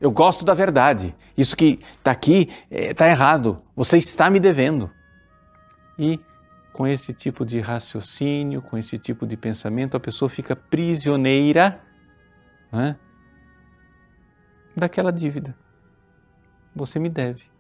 Eu 0.01 0.13
gosto 0.13 0.45
da 0.45 0.55
verdade. 0.55 1.13
Isso 1.37 1.57
que 1.57 1.81
está 1.97 2.13
aqui 2.13 2.49
está 2.71 3.09
é, 3.09 3.11
errado. 3.11 3.61
Você 3.75 3.99
está 3.99 4.31
me 4.31 4.39
devendo. 4.39 4.89
E 5.99 6.21
com 6.73 6.87
esse 6.87 7.13
tipo 7.13 7.45
de 7.45 7.59
raciocínio, 7.59 8.63
com 8.63 8.79
esse 8.79 8.97
tipo 8.97 9.27
de 9.27 9.37
pensamento, 9.37 9.97
a 9.97 10.01
pessoa 10.01 10.29
fica 10.29 10.55
prisioneira 10.55 11.81
né, 12.71 12.97
daquela 14.77 15.11
dívida. 15.11 15.53
Você 16.77 17.01
me 17.01 17.09
deve. 17.09 17.58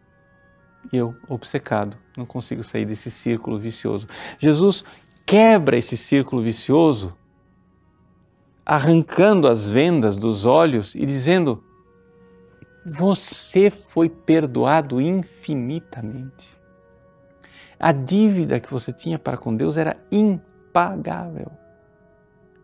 E 0.92 0.96
eu, 0.96 1.14
obcecado, 1.28 1.96
não 2.16 2.24
consigo 2.24 2.62
sair 2.62 2.86
desse 2.86 3.10
círculo 3.10 3.58
vicioso. 3.58 4.06
Jesus 4.38 4.84
quebra 5.26 5.76
esse 5.76 5.96
círculo 5.96 6.42
vicioso, 6.42 7.14
arrancando 8.64 9.46
as 9.46 9.68
vendas 9.68 10.16
dos 10.16 10.46
olhos 10.46 10.94
e 10.94 11.04
dizendo: 11.04 11.62
Você 12.86 13.70
foi 13.70 14.08
perdoado 14.08 15.00
infinitamente. 15.00 16.56
A 17.78 17.92
dívida 17.92 18.58
que 18.58 18.72
você 18.72 18.92
tinha 18.92 19.18
para 19.18 19.36
com 19.36 19.54
Deus 19.54 19.76
era 19.76 19.96
impagável. 20.10 21.52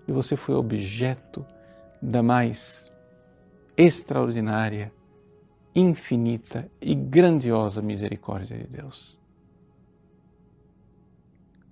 E 0.09 0.13
você 0.13 0.37
foi 0.37 0.55
objeto 0.55 1.47
da 2.03 2.23
mais 2.23 2.91
extraordinária, 3.77 4.93
infinita 5.75 6.71
e 6.81 6.95
grandiosa 6.95 7.83
misericórdia 7.83 8.57
de 8.57 8.67
Deus. 8.67 9.19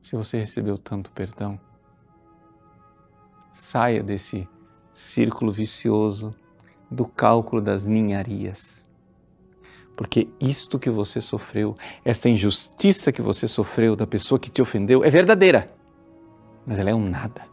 Se 0.01 0.17
você 0.17 0.39
recebeu 0.39 0.77
tanto 0.77 1.13
perdão, 1.13 1.61
saia 3.53 4.03
desse 4.03 4.49
círculo 4.93 5.53
vicioso 5.53 6.35
do 6.91 7.07
cálculo 7.07 7.63
das 7.63 7.87
ninharias 7.87 8.83
porque 10.03 10.29
isto 10.41 10.81
que 10.81 10.91
você 10.91 11.21
sofreu, 11.21 11.77
esta 12.05 12.29
injustiça 12.29 13.13
que 13.13 13.23
você 13.23 13.47
sofreu 13.47 13.95
da 13.95 14.05
pessoa 14.05 14.37
que 14.37 14.51
te 14.51 14.63
ofendeu 14.63 15.05
é 15.05 15.09
verdadeira, 15.09 15.73
mas 16.67 16.81
ela 16.81 16.91
é 16.91 16.95
um 16.95 17.09
nada 17.09 17.47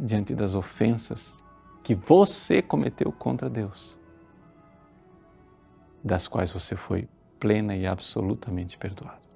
diante 0.00 0.34
das 0.34 0.54
ofensas 0.54 1.42
que 1.82 1.94
você 1.94 2.62
cometeu 2.62 3.12
contra 3.12 3.50
Deus, 3.50 3.97
das 6.02 6.28
quais 6.28 6.50
você 6.50 6.76
foi 6.76 7.08
plena 7.38 7.76
e 7.76 7.86
absolutamente 7.86 8.76
perdoado. 8.78 9.28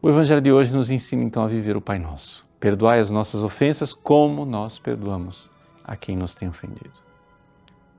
O 0.00 0.08
Evangelho 0.08 0.40
de 0.40 0.52
hoje 0.52 0.74
nos 0.74 0.90
ensina 0.90 1.24
então 1.24 1.42
a 1.42 1.48
viver 1.48 1.76
o 1.76 1.80
Pai 1.80 1.98
Nosso. 1.98 2.46
Perdoai 2.60 3.00
as 3.00 3.10
nossas 3.10 3.42
ofensas 3.42 3.92
como 3.92 4.44
nós 4.44 4.78
perdoamos 4.78 5.50
a 5.84 5.96
quem 5.96 6.16
nos 6.16 6.34
tem 6.34 6.48
ofendido. 6.48 7.02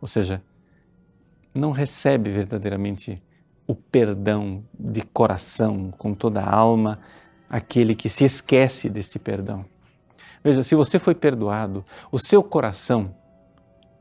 Ou 0.01 0.07
seja, 0.07 0.41
não 1.53 1.71
recebe 1.71 2.29
verdadeiramente 2.29 3.21
o 3.67 3.75
perdão 3.75 4.63
de 4.77 5.01
coração, 5.01 5.91
com 5.91 6.13
toda 6.13 6.41
a 6.41 6.55
alma, 6.55 6.99
aquele 7.49 7.95
que 7.95 8.09
se 8.09 8.23
esquece 8.23 8.89
desse 8.89 9.19
perdão. 9.19 9.65
Veja, 10.43 10.63
se 10.63 10.75
você 10.75 10.97
foi 10.97 11.13
perdoado, 11.13 11.83
o 12.11 12.17
seu 12.17 12.41
coração 12.41 13.13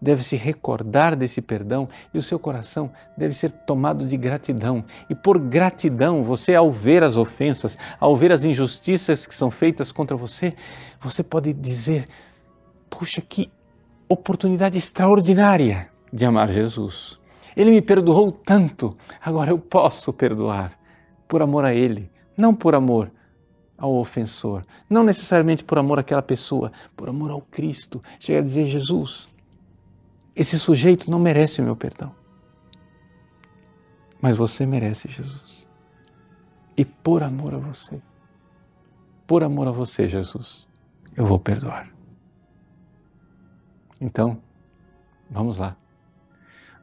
deve 0.00 0.22
se 0.22 0.36
recordar 0.36 1.16
desse 1.16 1.42
perdão 1.42 1.88
e 2.12 2.18
o 2.18 2.22
seu 2.22 2.38
coração 2.38 2.90
deve 3.16 3.34
ser 3.34 3.50
tomado 3.50 4.06
de 4.06 4.16
gratidão. 4.16 4.84
E 5.10 5.14
por 5.14 5.38
gratidão, 5.38 6.22
você, 6.22 6.54
ao 6.54 6.70
ver 6.70 7.02
as 7.02 7.16
ofensas, 7.16 7.76
ao 7.98 8.16
ver 8.16 8.32
as 8.32 8.44
injustiças 8.44 9.26
que 9.26 9.34
são 9.34 9.50
feitas 9.50 9.92
contra 9.92 10.16
você, 10.16 10.54
você 11.00 11.22
pode 11.22 11.52
dizer: 11.52 12.08
puxa, 12.88 13.20
que 13.20 13.50
oportunidade 14.08 14.78
extraordinária 14.78 15.88
de 16.12 16.24
amar 16.24 16.50
Jesus. 16.50 17.18
Ele 17.56 17.70
me 17.72 17.82
perdoou 17.82 18.30
tanto, 18.30 18.96
agora 19.20 19.50
eu 19.50 19.58
posso 19.58 20.12
perdoar 20.12 20.78
por 21.26 21.42
amor 21.42 21.64
a 21.64 21.74
Ele, 21.74 22.10
não 22.36 22.54
por 22.54 22.74
amor 22.74 23.10
ao 23.76 23.94
ofensor, 23.94 24.64
não 24.88 25.04
necessariamente 25.04 25.62
por 25.62 25.78
amor 25.78 25.98
àquela 25.98 26.22
pessoa, 26.22 26.72
por 26.96 27.08
amor 27.08 27.30
ao 27.30 27.40
Cristo. 27.40 28.02
Chega 28.18 28.38
a 28.38 28.42
dizer: 28.42 28.64
Jesus, 28.64 29.28
esse 30.38 30.56
sujeito 30.56 31.10
não 31.10 31.18
merece 31.18 31.60
o 31.60 31.64
meu 31.64 31.74
perdão, 31.74 32.14
mas 34.22 34.36
você 34.36 34.64
merece, 34.64 35.08
Jesus. 35.08 35.66
E 36.76 36.84
por 36.84 37.24
amor 37.24 37.54
a 37.54 37.58
você, 37.58 38.00
por 39.26 39.42
amor 39.42 39.66
a 39.66 39.72
você, 39.72 40.06
Jesus, 40.06 40.64
eu 41.16 41.26
vou 41.26 41.40
perdoar. 41.40 41.92
Então, 44.00 44.40
vamos 45.28 45.56
lá. 45.56 45.76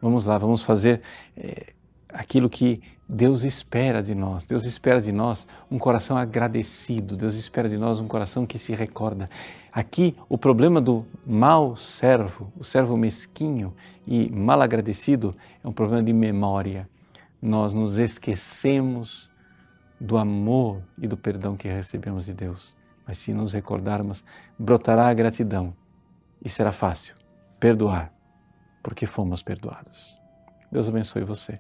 Vamos 0.01 0.25
lá, 0.25 0.37
vamos 0.37 0.61
fazer 0.61 1.01
é, 1.37 1.73
aquilo 2.09 2.49
que 2.49 2.83
Deus 3.07 3.43
espera 3.43 4.01
de 4.01 4.15
nós. 4.15 4.43
Deus 4.43 4.65
espera 4.65 4.99
de 4.99 5.11
nós 5.11 5.47
um 5.69 5.77
coração 5.77 6.17
agradecido. 6.17 7.15
Deus 7.15 7.35
espera 7.35 7.69
de 7.69 7.77
nós 7.77 7.99
um 7.99 8.07
coração 8.07 8.45
que 8.45 8.57
se 8.57 8.73
recorda. 8.73 9.29
Aqui, 9.71 10.15
o 10.27 10.37
problema 10.37 10.81
do 10.81 11.05
mau 11.25 11.75
servo, 11.75 12.51
o 12.57 12.63
servo 12.63 12.97
mesquinho 12.97 13.73
e 14.07 14.29
mal 14.31 14.61
agradecido, 14.61 15.35
é 15.63 15.67
um 15.67 15.71
problema 15.71 16.01
de 16.01 16.13
memória. 16.13 16.89
Nós 17.41 17.73
nos 17.73 17.99
esquecemos 17.99 19.29
do 19.99 20.17
amor 20.17 20.81
e 20.97 21.07
do 21.07 21.15
perdão 21.15 21.55
que 21.55 21.67
recebemos 21.67 22.25
de 22.25 22.33
Deus. 22.33 22.75
Mas 23.05 23.19
se 23.19 23.33
nos 23.33 23.53
recordarmos, 23.53 24.23
brotará 24.57 25.07
a 25.07 25.13
gratidão 25.13 25.75
e 26.43 26.49
será 26.49 26.71
fácil 26.71 27.15
perdoar 27.59 28.11
porque 28.81 29.07
fomos 29.07 29.41
perdoados. 29.41 30.15
Deus 30.71 30.87
abençoe 30.87 31.23
você. 31.23 31.59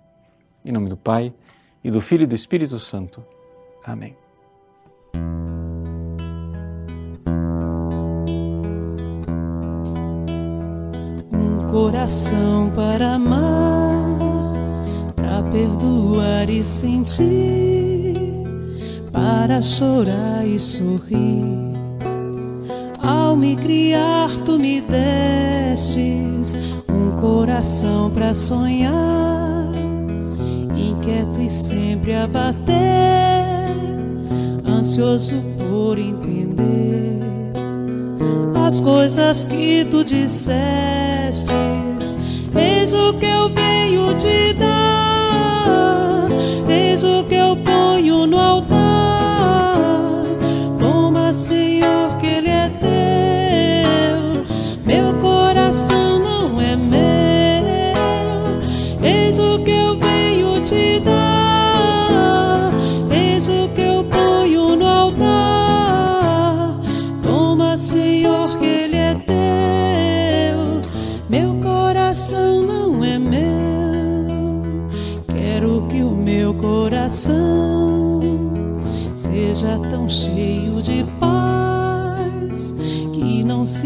Em 0.65 0.71
nome 0.71 0.89
do 0.89 0.97
Pai, 0.97 1.31
e 1.83 1.91
do 1.91 2.01
Filho 2.01 2.23
e 2.23 2.27
do 2.27 2.33
Espírito 2.33 2.79
Santo. 2.79 3.23
Amém. 3.85 4.17
Um 11.31 11.67
coração 11.69 12.71
para 12.71 13.13
amar, 13.13 14.17
para 15.15 15.43
perdoar 15.51 16.49
e 16.49 16.63
sentir, 16.63 18.15
para 19.11 19.61
chorar 19.61 20.45
e 20.45 20.59
sorrir. 20.59 21.75
Ao 23.03 23.35
me 23.35 23.55
criar, 23.55 24.29
tu 24.43 24.57
me 24.57 24.81
destes 24.81 26.55
coração 27.25 28.11
para 28.11 28.35
sonhar, 28.35 29.34
inquieto 31.05 31.39
e 31.39 31.51
sempre 31.51 32.15
a 32.15 32.25
bater, 32.25 32.73
ansioso 34.65 35.35
por 35.69 35.99
entender 35.99 37.21
as 38.55 38.79
coisas 38.79 39.43
que 39.43 39.85
tu 39.85 40.03
dissestes. 40.03 41.45
Eis 42.55 42.93
o 42.93 43.13
que 43.13 43.25
eu 43.25 43.49
venho 43.49 44.15
te 44.15 44.53
dar, 44.53 46.14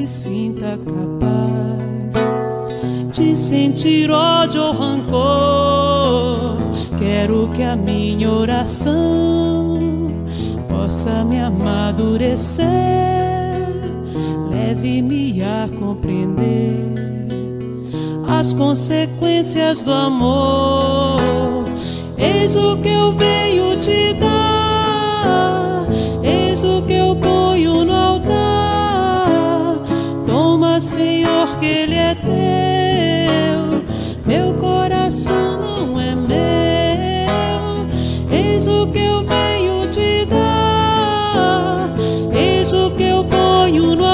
sinta 0.09 0.77
capaz 0.85 2.13
de 3.15 3.35
sentir 3.35 4.09
ódio 4.09 4.63
ou 4.63 4.71
rancor. 4.71 6.57
Quero 6.97 7.47
que 7.49 7.61
a 7.61 7.75
minha 7.75 8.31
oração 8.31 9.77
possa 10.67 11.23
me 11.23 11.39
amadurecer, 11.39 12.65
leve-me 14.49 15.43
a 15.43 15.69
compreender 15.77 16.97
as 18.27 18.51
consequências 18.53 19.83
do 19.83 19.93
amor. 19.93 21.19
Eis 22.17 22.55
o 22.55 22.77
que 22.77 22.89
eu 22.89 23.11
venho 23.13 23.77
te 23.77 24.13
dar, 24.15 25.87
eis 26.23 26.63
o 26.63 26.81
que 26.81 26.93
eu 26.93 27.15
ponho 27.15 27.85
no. 27.85 27.98
Senhor, 30.81 31.57
que 31.59 31.65
Ele 31.65 31.95
é 31.95 32.15
teu, 32.15 33.83
meu 34.25 34.53
coração 34.53 35.59
não 35.77 35.99
é 35.99 36.15
meu. 36.15 36.37
Eis 38.31 38.65
o 38.65 38.87
que 38.87 38.99
eu 38.99 39.23
venho 39.25 39.87
te 39.91 40.25
dar, 40.25 41.93
eis 42.33 42.71
o 42.71 42.91
que 42.91 43.03
eu 43.03 43.25
ponho 43.25 43.95
no 43.95 44.08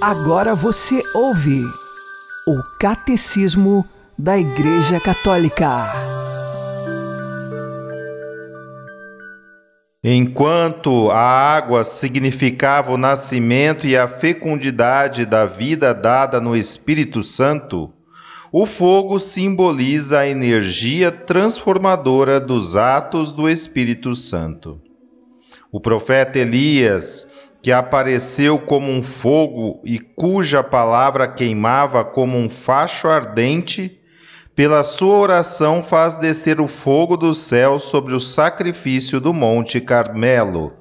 Agora 0.00 0.54
você 0.54 1.02
ouve 1.14 1.62
o 2.46 2.62
Catecismo 2.78 3.84
da 4.18 4.38
Igreja 4.38 4.98
Católica. 4.98 5.68
Enquanto 10.02 11.10
a 11.10 11.20
água 11.20 11.84
significava 11.84 12.92
o 12.92 12.96
nascimento 12.96 13.86
e 13.86 13.94
a 13.94 14.08
fecundidade 14.08 15.26
da 15.26 15.44
vida 15.44 15.92
dada 15.92 16.40
no 16.40 16.56
Espírito 16.56 17.22
Santo, 17.22 17.92
o 18.50 18.64
fogo 18.64 19.18
simboliza 19.18 20.20
a 20.20 20.26
energia 20.26 21.12
transformadora 21.12 22.40
dos 22.40 22.74
atos 22.74 23.32
do 23.32 23.50
Espírito 23.50 24.14
Santo. 24.14 24.80
O 25.70 25.78
profeta 25.78 26.38
Elias, 26.38 27.29
que 27.62 27.70
apareceu 27.70 28.58
como 28.58 28.90
um 28.90 29.02
fogo 29.02 29.80
e 29.84 29.98
cuja 29.98 30.62
palavra 30.62 31.28
queimava 31.28 32.04
como 32.04 32.38
um 32.38 32.48
facho 32.48 33.08
ardente, 33.08 34.00
pela 34.54 34.82
sua 34.82 35.16
oração 35.16 35.82
faz 35.82 36.16
descer 36.16 36.60
o 36.60 36.66
fogo 36.66 37.16
do 37.16 37.32
céu 37.32 37.78
sobre 37.78 38.14
o 38.14 38.20
sacrifício 38.20 39.20
do 39.20 39.32
Monte 39.32 39.80
Carmelo, 39.80 40.72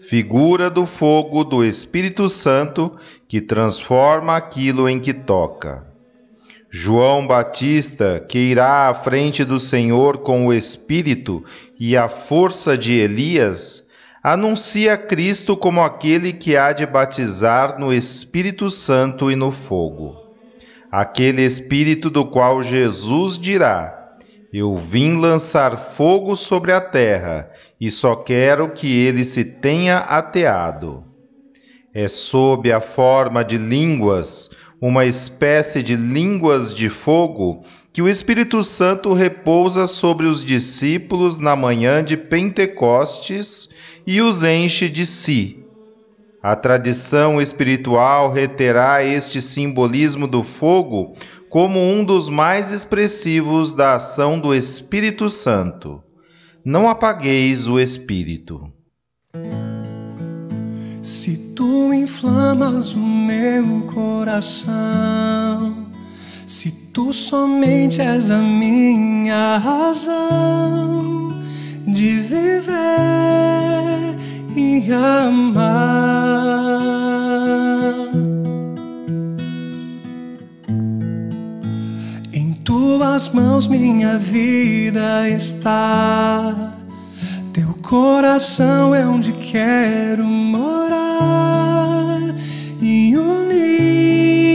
figura 0.00 0.68
do 0.68 0.84
fogo 0.86 1.44
do 1.44 1.64
Espírito 1.64 2.28
Santo 2.28 2.92
que 3.28 3.40
transforma 3.40 4.36
aquilo 4.36 4.88
em 4.88 4.98
que 4.98 5.14
toca. 5.14 5.92
João 6.74 7.26
Batista, 7.26 8.18
que 8.26 8.38
irá 8.38 8.88
à 8.88 8.94
frente 8.94 9.44
do 9.44 9.60
Senhor 9.60 10.18
com 10.18 10.46
o 10.46 10.54
Espírito 10.54 11.44
e 11.78 11.96
a 11.96 12.08
força 12.08 12.78
de 12.78 12.94
Elias, 12.94 13.81
anuncia 14.22 14.96
Cristo 14.96 15.56
como 15.56 15.82
aquele 15.82 16.32
que 16.32 16.56
há 16.56 16.72
de 16.72 16.86
batizar 16.86 17.78
no 17.78 17.92
Espírito 17.92 18.70
Santo 18.70 19.30
e 19.30 19.36
no 19.36 19.50
fogo. 19.50 20.16
Aquele 20.90 21.42
Espírito 21.42 22.08
do 22.08 22.24
qual 22.24 22.62
Jesus 22.62 23.36
dirá: 23.36 24.14
Eu 24.52 24.76
vim 24.76 25.16
lançar 25.16 25.76
fogo 25.76 26.36
sobre 26.36 26.70
a 26.70 26.80
terra 26.80 27.50
e 27.80 27.90
só 27.90 28.14
quero 28.14 28.70
que 28.70 29.04
ele 29.04 29.24
se 29.24 29.44
tenha 29.44 29.98
ateado. 29.98 31.02
É 31.92 32.06
sob 32.06 32.72
a 32.72 32.80
forma 32.80 33.44
de 33.44 33.58
línguas, 33.58 34.50
uma 34.80 35.04
espécie 35.04 35.82
de 35.82 35.96
línguas 35.96 36.74
de 36.74 36.88
fogo, 36.88 37.62
que 37.92 38.00
o 38.00 38.08
Espírito 38.08 38.62
Santo 38.62 39.12
repousa 39.12 39.86
sobre 39.86 40.26
os 40.26 40.42
discípulos 40.42 41.36
na 41.36 41.54
manhã 41.54 42.02
de 42.02 42.16
Pentecostes 42.16 43.68
e 44.06 44.20
os 44.20 44.42
enche 44.42 44.88
de 44.88 45.06
si. 45.06 45.58
A 46.42 46.56
tradição 46.56 47.40
espiritual 47.40 48.32
reterá 48.32 49.04
este 49.04 49.40
simbolismo 49.40 50.26
do 50.26 50.42
fogo 50.42 51.14
como 51.48 51.78
um 51.78 52.04
dos 52.04 52.28
mais 52.28 52.72
expressivos 52.72 53.72
da 53.72 53.94
ação 53.94 54.40
do 54.40 54.52
Espírito 54.52 55.30
Santo. 55.30 56.02
Não 56.64 56.88
apagueis 56.88 57.68
o 57.68 57.78
Espírito. 57.78 58.72
Se 61.00 61.54
tu 61.54 61.92
inflamas 61.92 62.94
o 62.94 63.00
meu 63.00 63.82
coração, 63.82 64.72
se 66.46 66.90
tu 66.92 67.12
somente 67.12 68.00
és 68.00 68.30
a 68.30 68.38
minha 68.38 69.58
razão 69.58 71.41
de 71.86 72.20
viver 72.20 72.72
e 74.56 74.92
amar. 74.92 75.72
Em 82.32 82.52
tuas 82.64 83.28
mãos 83.30 83.66
minha 83.66 84.18
vida 84.18 85.28
está. 85.28 86.74
Teu 87.52 87.74
coração 87.82 88.94
é 88.94 89.06
onde 89.06 89.32
quero 89.32 90.24
morar 90.24 92.20
e 92.80 93.14
unir-me 93.16 94.52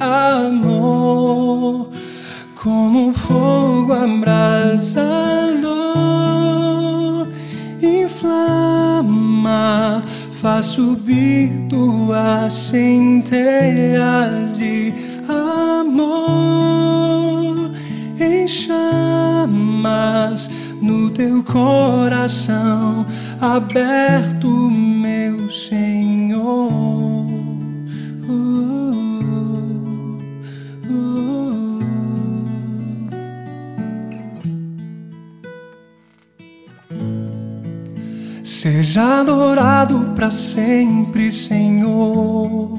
amor 0.00 1.90
como 2.54 3.08
um 3.08 3.14
fogo 3.14 3.92
abrasador. 3.92 5.59
Inflama, 8.50 10.02
faz 10.32 10.66
subir 10.66 11.50
tuas 11.68 12.52
centelhas 12.52 13.38
de 14.58 14.92
amor 15.28 16.10
em 18.18 18.46
chamas 18.46 19.50
no 20.82 21.10
teu 21.10 21.42
coração 21.42 23.06
aberto, 23.40 24.48
meu 24.48 25.48
Senhor. 25.50 27.09
Seja 38.62 39.20
adorado 39.20 40.12
para 40.14 40.30
sempre, 40.30 41.32
Senhor. 41.32 42.78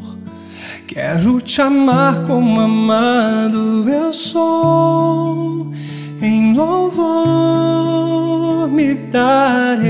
Quero 0.86 1.42
te 1.42 1.60
amar 1.60 2.24
como 2.28 2.60
amado 2.60 3.90
eu 3.90 4.14
sou. 4.14 5.72
Em 6.22 6.54
louvor 6.54 7.10
me 8.70 8.94
darei. 8.94 9.82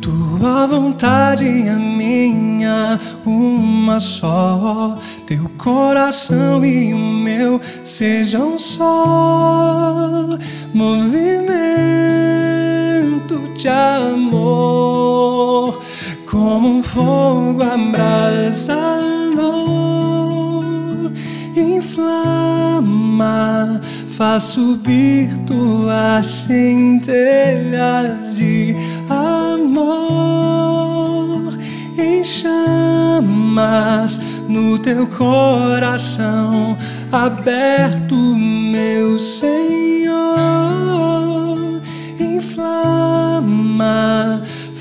Tua 0.00 0.68
vontade 0.68 1.46
é 1.48 1.74
minha, 1.74 3.00
uma 3.86 4.00
só. 4.00 4.98
Teu 5.26 5.48
coração 5.56 6.64
e 6.64 6.92
o 6.92 6.98
meu 6.98 7.60
sejam 7.84 8.58
só. 8.58 10.26
Movimento 10.74 11.46
de 13.56 13.68
amor, 13.68 15.80
como 16.28 16.78
um 16.78 16.82
fogo 16.82 17.62
abrasador, 17.62 18.74
inflama, 21.56 22.60
faz 24.16 24.42
subir 24.42 25.30
tuas 25.46 26.26
centelhas 26.26 28.34
de 28.34 28.74
em 31.98 32.22
chamas 32.22 34.20
no 34.48 34.78
teu 34.78 35.06
coração 35.06 36.76
aberto, 37.10 38.14
meu 38.14 39.18
Senhor. 39.18 39.56
Inflama, 42.20 43.42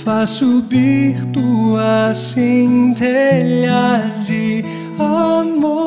faz 0.04 0.32
subir 0.32 1.25
tua 1.28 2.13
centelha 2.13 4.12
de 4.25 4.65
amor 4.99 5.86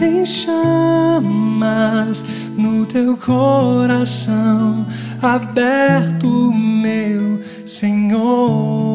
em 0.00 0.24
chamas 0.24 2.24
no 2.56 2.86
teu 2.86 3.14
coração 3.16 4.86
aberto, 5.22 6.52
meu 6.52 7.40
Senhor. 7.66 8.86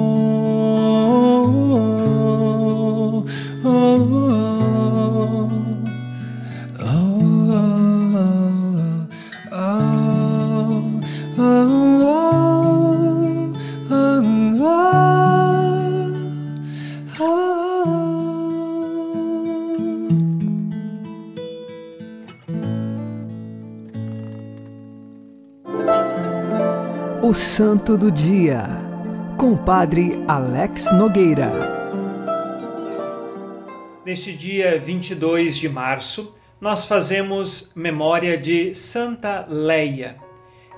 O 27.32 27.34
Santo 27.34 27.98
do 27.98 28.12
Dia, 28.12 28.62
com 29.38 29.54
o 29.54 29.58
Padre 29.58 30.22
Alex 30.28 30.92
Nogueira. 30.92 31.50
Neste 34.06 34.34
dia 34.34 34.78
22 34.78 35.56
de 35.56 35.70
março, 35.70 36.36
nós 36.60 36.88
fazemos 36.88 37.72
memória 37.74 38.38
de 38.38 38.76
Santa 38.76 39.46
Leia. 39.48 40.18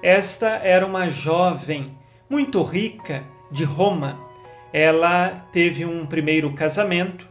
Esta 0.04 0.50
era 0.58 0.86
uma 0.86 1.10
jovem 1.10 1.98
muito 2.30 2.62
rica 2.62 3.24
de 3.52 3.64
Roma. 3.64 4.20
Ela 4.72 5.48
teve 5.52 5.88
um 5.88 6.06
primeiro 6.06 6.54
casamento 6.54 7.28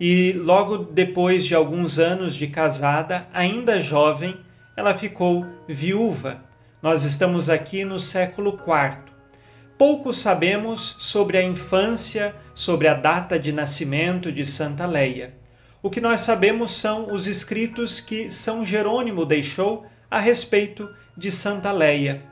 e, 0.00 0.32
logo 0.32 0.78
depois 0.78 1.46
de 1.46 1.54
alguns 1.54 2.00
anos 2.00 2.34
de 2.34 2.48
casada, 2.48 3.28
ainda 3.32 3.80
jovem, 3.80 4.36
ela 4.76 4.92
ficou 4.94 5.46
viúva 5.68 6.42
nós 6.84 7.02
estamos 7.02 7.48
aqui 7.48 7.82
no 7.82 7.98
século 7.98 8.60
IV. 8.60 8.98
Pouco 9.78 10.12
sabemos 10.12 10.96
sobre 10.98 11.38
a 11.38 11.42
infância, 11.42 12.36
sobre 12.52 12.88
a 12.88 12.92
data 12.92 13.38
de 13.38 13.52
nascimento 13.52 14.30
de 14.30 14.44
Santa 14.44 14.84
Leia. 14.84 15.34
O 15.82 15.88
que 15.88 15.98
nós 15.98 16.20
sabemos 16.20 16.76
são 16.76 17.10
os 17.10 17.26
escritos 17.26 18.02
que 18.02 18.28
São 18.28 18.66
Jerônimo 18.66 19.24
deixou 19.24 19.86
a 20.10 20.18
respeito 20.18 20.94
de 21.16 21.30
Santa 21.30 21.72
Leia. 21.72 22.22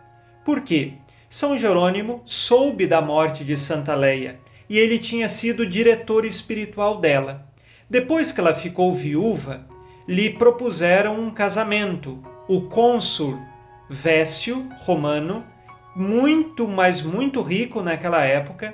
Por 0.45 0.61
quê? 0.61 0.99
São 1.31 1.57
Jerônimo 1.57 2.21
soube 2.27 2.87
da 2.87 3.01
morte 3.01 3.45
de 3.45 3.57
Santa 3.57 3.95
Leia 3.95 4.39
e 4.69 4.79
ele 4.79 4.99
tinha 4.99 5.31
sido 5.31 5.67
diretor 5.67 6.27
espiritual 6.27 7.01
dela. 7.01 7.47
Depois 7.89 8.31
que 8.31 8.39
ela 8.39 8.53
ficou 8.53 8.93
viúva, 8.93 9.67
lhe 10.07 10.29
propuseram 10.29 11.19
um 11.19 11.31
casamento. 11.31 12.23
O 12.47 12.69
cônsul 12.69 13.41
Vécio 13.95 14.71
romano, 14.79 15.45
muito, 15.95 16.67
mas 16.67 17.03
muito 17.03 17.43
rico 17.43 17.83
naquela 17.83 18.25
época, 18.25 18.73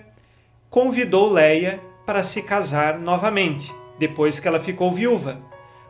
convidou 0.71 1.29
Leia 1.29 1.81
para 2.07 2.23
se 2.23 2.41
casar 2.41 3.01
novamente, 3.01 3.75
depois 3.99 4.39
que 4.39 4.47
ela 4.47 4.61
ficou 4.61 4.93
viúva. 4.93 5.41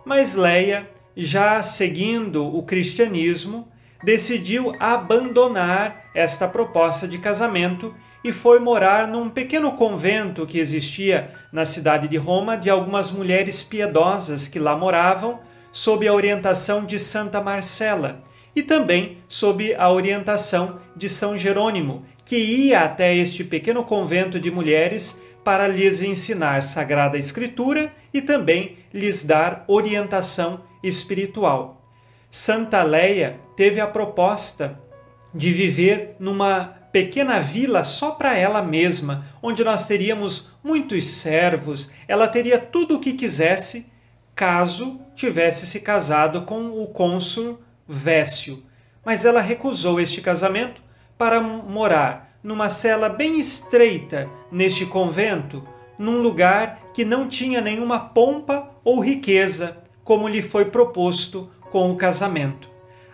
Mas 0.02 0.34
Leia, 0.34 0.88
já 1.14 1.60
seguindo 1.60 2.42
o 2.42 2.62
cristianismo, 2.62 3.68
decidiu 4.02 4.74
abandonar 4.80 6.04
esta 6.14 6.48
proposta 6.48 7.06
de 7.06 7.18
casamento 7.18 7.94
e 8.24 8.32
foi 8.32 8.58
morar 8.58 9.06
num 9.06 9.28
pequeno 9.28 9.72
convento 9.72 10.46
que 10.46 10.58
existia 10.58 11.28
na 11.52 11.66
cidade 11.66 12.08
de 12.08 12.16
Roma 12.16 12.56
de 12.56 12.70
algumas 12.70 13.10
mulheres 13.10 13.62
piedosas 13.62 14.48
que 14.48 14.58
lá 14.58 14.74
moravam, 14.74 15.40
sob 15.70 16.08
a 16.08 16.14
orientação 16.14 16.86
de 16.86 16.98
Santa 16.98 17.42
Marcela, 17.42 18.22
e 18.54 18.62
também 18.62 19.18
sob 19.28 19.74
a 19.74 19.90
orientação 19.90 20.78
de 20.96 21.08
São 21.08 21.36
Jerônimo, 21.36 22.04
que 22.24 22.36
ia 22.36 22.80
até 22.80 23.14
este 23.14 23.44
pequeno 23.44 23.84
convento 23.84 24.38
de 24.38 24.50
mulheres 24.50 25.22
para 25.44 25.66
lhes 25.66 26.02
ensinar 26.02 26.62
Sagrada 26.62 27.16
Escritura 27.16 27.92
e 28.12 28.20
também 28.20 28.76
lhes 28.92 29.24
dar 29.24 29.64
orientação 29.66 30.62
espiritual. 30.82 31.82
Santa 32.30 32.82
Leia 32.82 33.40
teve 33.56 33.80
a 33.80 33.86
proposta 33.86 34.78
de 35.34 35.52
viver 35.52 36.16
numa 36.18 36.76
pequena 36.92 37.40
vila 37.40 37.84
só 37.84 38.10
para 38.12 38.36
ela 38.36 38.62
mesma, 38.62 39.26
onde 39.42 39.62
nós 39.62 39.86
teríamos 39.86 40.50
muitos 40.62 41.06
servos, 41.06 41.92
ela 42.06 42.28
teria 42.28 42.58
tudo 42.58 42.96
o 42.96 43.00
que 43.00 43.12
quisesse 43.12 43.90
caso 44.34 45.00
tivesse 45.14 45.66
se 45.66 45.80
casado 45.80 46.42
com 46.42 46.80
o 46.80 46.86
cônsul 46.86 47.58
Vécio, 47.88 48.62
mas 49.02 49.24
ela 49.24 49.40
recusou 49.40 49.98
este 49.98 50.20
casamento 50.20 50.82
para 51.16 51.40
morar 51.40 52.38
numa 52.42 52.68
cela 52.68 53.08
bem 53.08 53.38
estreita 53.38 54.28
neste 54.52 54.84
convento, 54.84 55.66
num 55.98 56.20
lugar 56.20 56.80
que 56.92 57.04
não 57.04 57.26
tinha 57.26 57.62
nenhuma 57.62 57.98
pompa 57.98 58.70
ou 58.84 59.00
riqueza, 59.00 59.78
como 60.04 60.28
lhe 60.28 60.42
foi 60.42 60.66
proposto 60.66 61.50
com 61.70 61.90
o 61.90 61.96
casamento. 61.96 62.68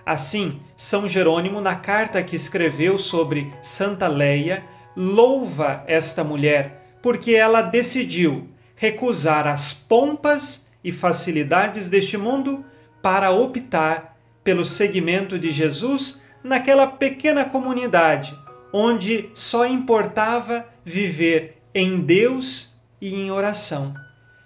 Assim, 0.04 0.60
São 0.76 1.08
Jerônimo, 1.08 1.60
na 1.60 1.76
carta 1.76 2.22
que 2.22 2.36
escreveu 2.36 2.98
sobre 2.98 3.52
Santa 3.62 4.06
Leia, 4.08 4.64
louva 4.96 5.84
esta 5.86 6.22
mulher 6.22 6.96
porque 7.00 7.34
ela 7.34 7.62
decidiu 7.62 8.48
recusar 8.76 9.46
as 9.46 9.72
pompas 9.72 10.68
e 10.82 10.90
facilidades 10.90 11.88
deste 11.88 12.16
mundo 12.16 12.64
para 13.02 13.30
optar 13.30 14.13
pelo 14.44 14.64
seguimento 14.64 15.38
de 15.38 15.50
Jesus 15.50 16.22
naquela 16.44 16.86
pequena 16.86 17.44
comunidade 17.44 18.38
onde 18.76 19.30
só 19.32 19.64
importava 19.64 20.66
viver 20.84 21.62
em 21.72 22.00
Deus 22.00 22.74
e 23.00 23.14
em 23.14 23.30
oração. 23.30 23.94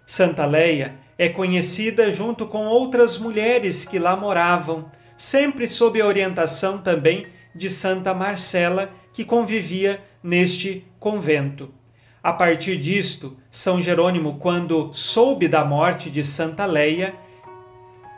Santa 0.04 0.44
Leia 0.44 0.96
é 1.16 1.30
conhecida 1.30 2.12
junto 2.12 2.46
com 2.46 2.66
outras 2.66 3.16
mulheres 3.16 3.87
que 3.87 3.98
lá 3.98 4.14
moravam, 4.14 4.90
sempre 5.16 5.66
sob 5.66 5.98
a 5.98 6.06
orientação 6.06 6.76
também 6.76 7.26
de 7.54 7.70
Santa 7.70 8.12
Marcela, 8.12 8.90
que 9.14 9.24
convivia 9.24 9.98
neste 10.22 10.87
convento. 11.00 11.72
A 12.22 12.30
partir 12.30 12.76
disto, 12.76 13.34
São 13.50 13.80
Jerônimo, 13.80 14.38
quando 14.38 14.90
soube 14.92 15.48
da 15.48 15.64
morte 15.64 16.11
de 16.11 16.22
Santa 16.22 16.66
Leia, 16.66 17.14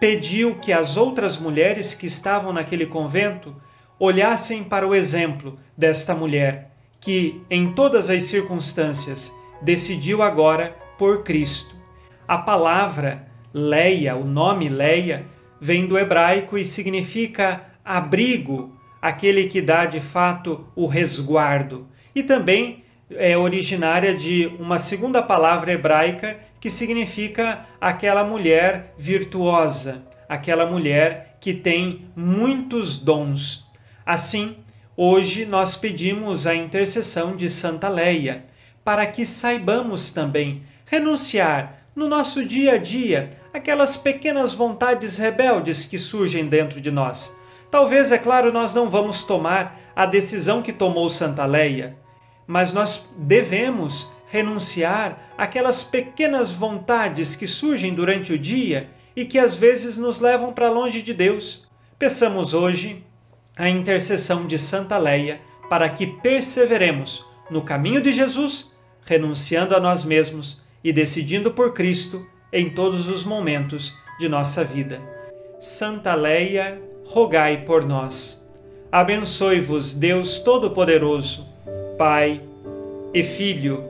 pediu 0.00 0.54
que 0.54 0.72
as 0.72 0.96
outras 0.96 1.36
mulheres 1.36 1.94
que 1.94 2.06
estavam 2.06 2.52
naquele 2.52 2.86
convento 2.86 3.54
olhassem 3.98 4.64
para 4.64 4.88
o 4.88 4.94
exemplo 4.94 5.58
desta 5.76 6.14
mulher, 6.14 6.70
que, 6.98 7.42
em 7.50 7.72
todas 7.72 8.08
as 8.08 8.24
circunstâncias, 8.24 9.30
decidiu 9.60 10.22
agora 10.22 10.74
por 10.96 11.22
Cristo. 11.22 11.76
A 12.26 12.38
palavra 12.38 13.28
Leia, 13.52 14.16
o 14.16 14.24
nome 14.24 14.68
Leia, 14.70 15.26
vem 15.60 15.86
do 15.86 15.98
hebraico 15.98 16.56
e 16.56 16.64
significa 16.64 17.62
abrigo, 17.84 18.74
aquele 19.02 19.48
que 19.48 19.60
dá 19.60 19.84
de 19.84 20.00
fato 20.00 20.66
o 20.74 20.86
resguardo. 20.86 21.86
E 22.14 22.22
também 22.22 22.84
é 23.10 23.36
originária 23.36 24.14
de 24.14 24.46
uma 24.58 24.78
segunda 24.78 25.22
palavra 25.22 25.72
hebraica 25.72 26.38
que 26.60 26.68
significa 26.68 27.66
aquela 27.80 28.22
mulher 28.22 28.94
virtuosa, 28.98 30.04
aquela 30.28 30.66
mulher 30.66 31.38
que 31.40 31.54
tem 31.54 32.06
muitos 32.14 32.98
dons. 32.98 33.66
Assim, 34.04 34.58
hoje 34.94 35.46
nós 35.46 35.74
pedimos 35.74 36.46
a 36.46 36.54
intercessão 36.54 37.34
de 37.34 37.48
Santa 37.48 37.88
Leia, 37.88 38.44
para 38.84 39.06
que 39.06 39.24
saibamos 39.24 40.12
também 40.12 40.62
renunciar 40.84 41.84
no 41.96 42.06
nosso 42.08 42.44
dia 42.44 42.74
a 42.74 42.78
dia 42.78 43.30
aquelas 43.52 43.96
pequenas 43.96 44.52
vontades 44.52 45.16
rebeldes 45.16 45.84
que 45.84 45.98
surgem 45.98 46.46
dentro 46.46 46.80
de 46.80 46.90
nós. 46.90 47.36
Talvez, 47.70 48.12
é 48.12 48.18
claro, 48.18 48.52
nós 48.52 48.74
não 48.74 48.90
vamos 48.90 49.24
tomar 49.24 49.78
a 49.94 50.04
decisão 50.04 50.60
que 50.60 50.72
tomou 50.72 51.08
Santa 51.08 51.46
Leia, 51.46 51.96
mas 52.46 52.72
nós 52.72 53.04
devemos 53.16 54.10
renunciar 54.30 55.32
àquelas 55.36 55.82
pequenas 55.82 56.52
vontades 56.52 57.34
que 57.34 57.48
surgem 57.48 57.92
durante 57.92 58.32
o 58.32 58.38
dia 58.38 58.88
e 59.14 59.24
que 59.24 59.38
às 59.38 59.56
vezes 59.56 59.98
nos 59.98 60.20
levam 60.20 60.52
para 60.52 60.70
longe 60.70 61.02
de 61.02 61.12
Deus. 61.12 61.68
Peçamos 61.98 62.54
hoje 62.54 63.04
a 63.56 63.68
intercessão 63.68 64.46
de 64.46 64.56
Santa 64.56 64.96
Leia 64.96 65.40
para 65.68 65.88
que 65.90 66.06
perseveremos 66.06 67.26
no 67.50 67.62
caminho 67.62 68.00
de 68.00 68.12
Jesus, 68.12 68.72
renunciando 69.04 69.74
a 69.74 69.80
nós 69.80 70.04
mesmos 70.04 70.62
e 70.82 70.92
decidindo 70.92 71.50
por 71.50 71.74
Cristo 71.74 72.24
em 72.52 72.70
todos 72.70 73.08
os 73.08 73.24
momentos 73.24 73.92
de 74.20 74.28
nossa 74.28 74.62
vida. 74.62 75.00
Santa 75.58 76.14
Leia, 76.14 76.80
rogai 77.04 77.64
por 77.64 77.84
nós. 77.84 78.48
Abençoe-vos 78.92 79.94
Deus 79.94 80.38
Todo-Poderoso, 80.38 81.48
Pai 81.98 82.40
e 83.12 83.22
Filho 83.24 83.89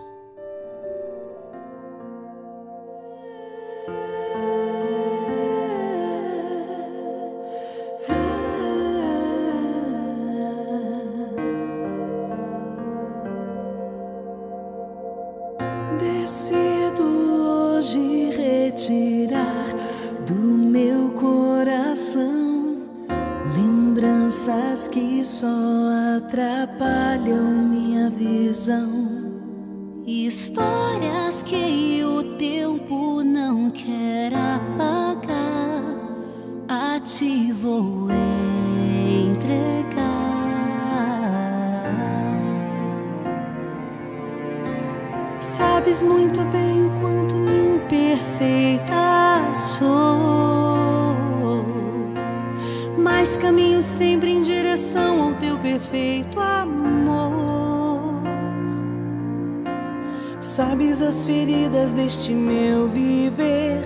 meu 62.33 62.87
viver, 62.87 63.81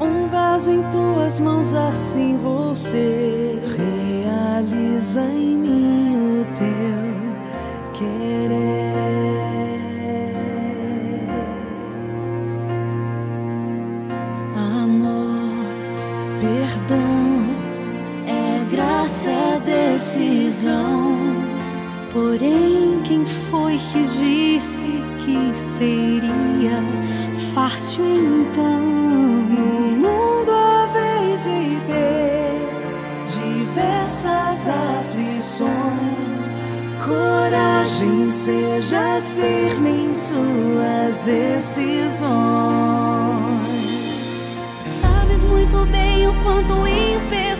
um 0.00 0.28
vaso 0.28 0.70
em 0.70 0.82
tuas 0.90 1.40
mãos, 1.40 1.72
assim 1.72 2.36
você 2.36 3.58
realiza 3.76 5.22
em 5.22 5.56
mim 5.56 6.40
o 6.40 6.44
teu 6.56 7.10
querer. 7.94 8.90
Amor, 14.56 15.66
perdão, 16.40 17.44
é 18.26 18.64
graça, 18.70 19.30
é 19.30 19.60
decisão. 19.94 21.18
Porém, 22.12 23.00
quem 23.04 23.24
foi 23.24 23.78
que 23.92 24.02
disse 24.02 24.82
que 25.24 25.56
seria 25.56 26.82
fácil 27.54 28.04
então 28.04 28.80
no 28.80 29.96
mundo 29.96 30.50
a 30.50 30.86
vez 30.86 31.42
de 31.42 31.80
ter 31.86 32.60
diversas 33.26 34.68
aflições. 34.68 36.50
Coragem 37.04 38.30
seja 38.30 39.20
firme 39.34 40.10
em 40.10 40.14
suas 40.14 41.22
decisões. 41.22 42.30
Sabes 44.84 45.42
muito 45.42 45.84
bem 45.86 46.28
o 46.28 46.34
quanto 46.42 46.86
imperfeito 46.86 47.59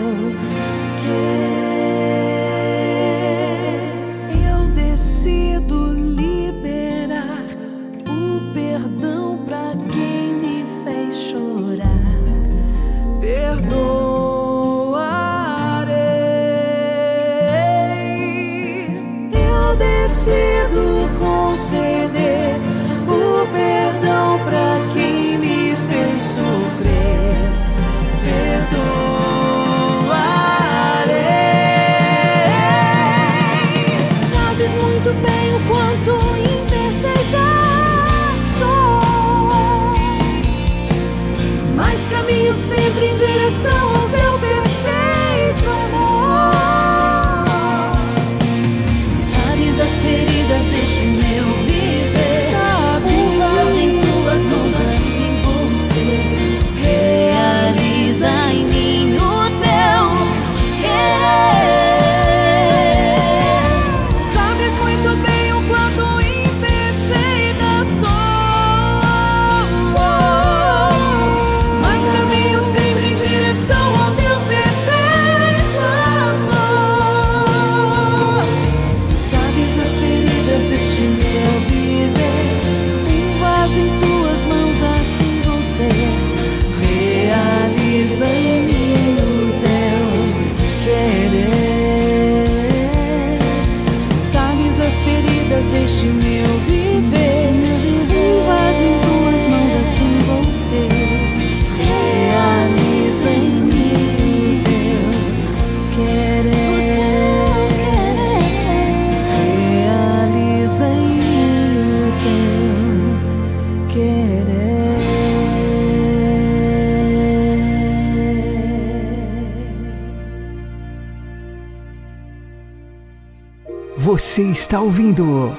Você 124.31 124.43
está 124.43 124.79
ouvindo 124.79 125.57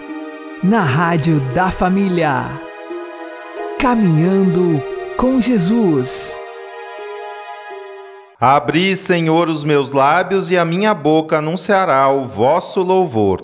na 0.64 0.82
Rádio 0.82 1.40
da 1.52 1.70
Família. 1.70 2.58
Caminhando 3.78 4.82
com 5.18 5.38
Jesus. 5.38 6.34
Abri, 8.40 8.96
Senhor, 8.96 9.50
os 9.50 9.62
meus 9.62 9.92
lábios 9.92 10.50
e 10.50 10.56
a 10.56 10.64
minha 10.64 10.94
boca 10.94 11.36
anunciará 11.36 12.08
o 12.08 12.24
vosso 12.24 12.82
louvor. 12.82 13.42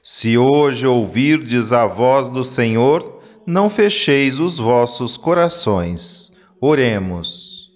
Se 0.00 0.38
hoje 0.38 0.86
ouvirdes 0.86 1.72
a 1.72 1.84
voz 1.84 2.28
do 2.28 2.44
Senhor, 2.44 3.20
não 3.44 3.68
fecheis 3.68 4.38
os 4.38 4.60
vossos 4.60 5.16
corações. 5.16 6.32
Oremos. 6.60 7.72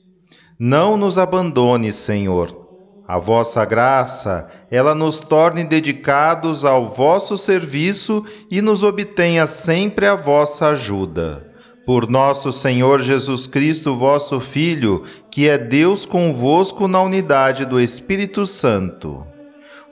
Não 0.56 0.96
nos 0.96 1.18
abandone, 1.18 1.92
Senhor 1.92 2.61
a 3.06 3.18
vossa 3.18 3.64
graça, 3.64 4.48
ela 4.70 4.94
nos 4.94 5.18
torne 5.18 5.64
dedicados 5.64 6.64
ao 6.64 6.88
vosso 6.88 7.36
serviço 7.36 8.24
e 8.50 8.62
nos 8.62 8.82
obtenha 8.82 9.46
sempre 9.46 10.06
a 10.06 10.14
vossa 10.14 10.68
ajuda 10.68 11.52
por 11.84 12.08
nosso 12.08 12.52
Senhor 12.52 13.00
Jesus 13.00 13.46
Cristo, 13.46 13.96
vosso 13.96 14.40
Filho, 14.40 15.02
que 15.30 15.48
é 15.48 15.58
Deus 15.58 16.06
convosco 16.06 16.86
na 16.86 17.02
unidade 17.02 17.64
do 17.64 17.80
Espírito 17.80 18.46
Santo. 18.46 19.26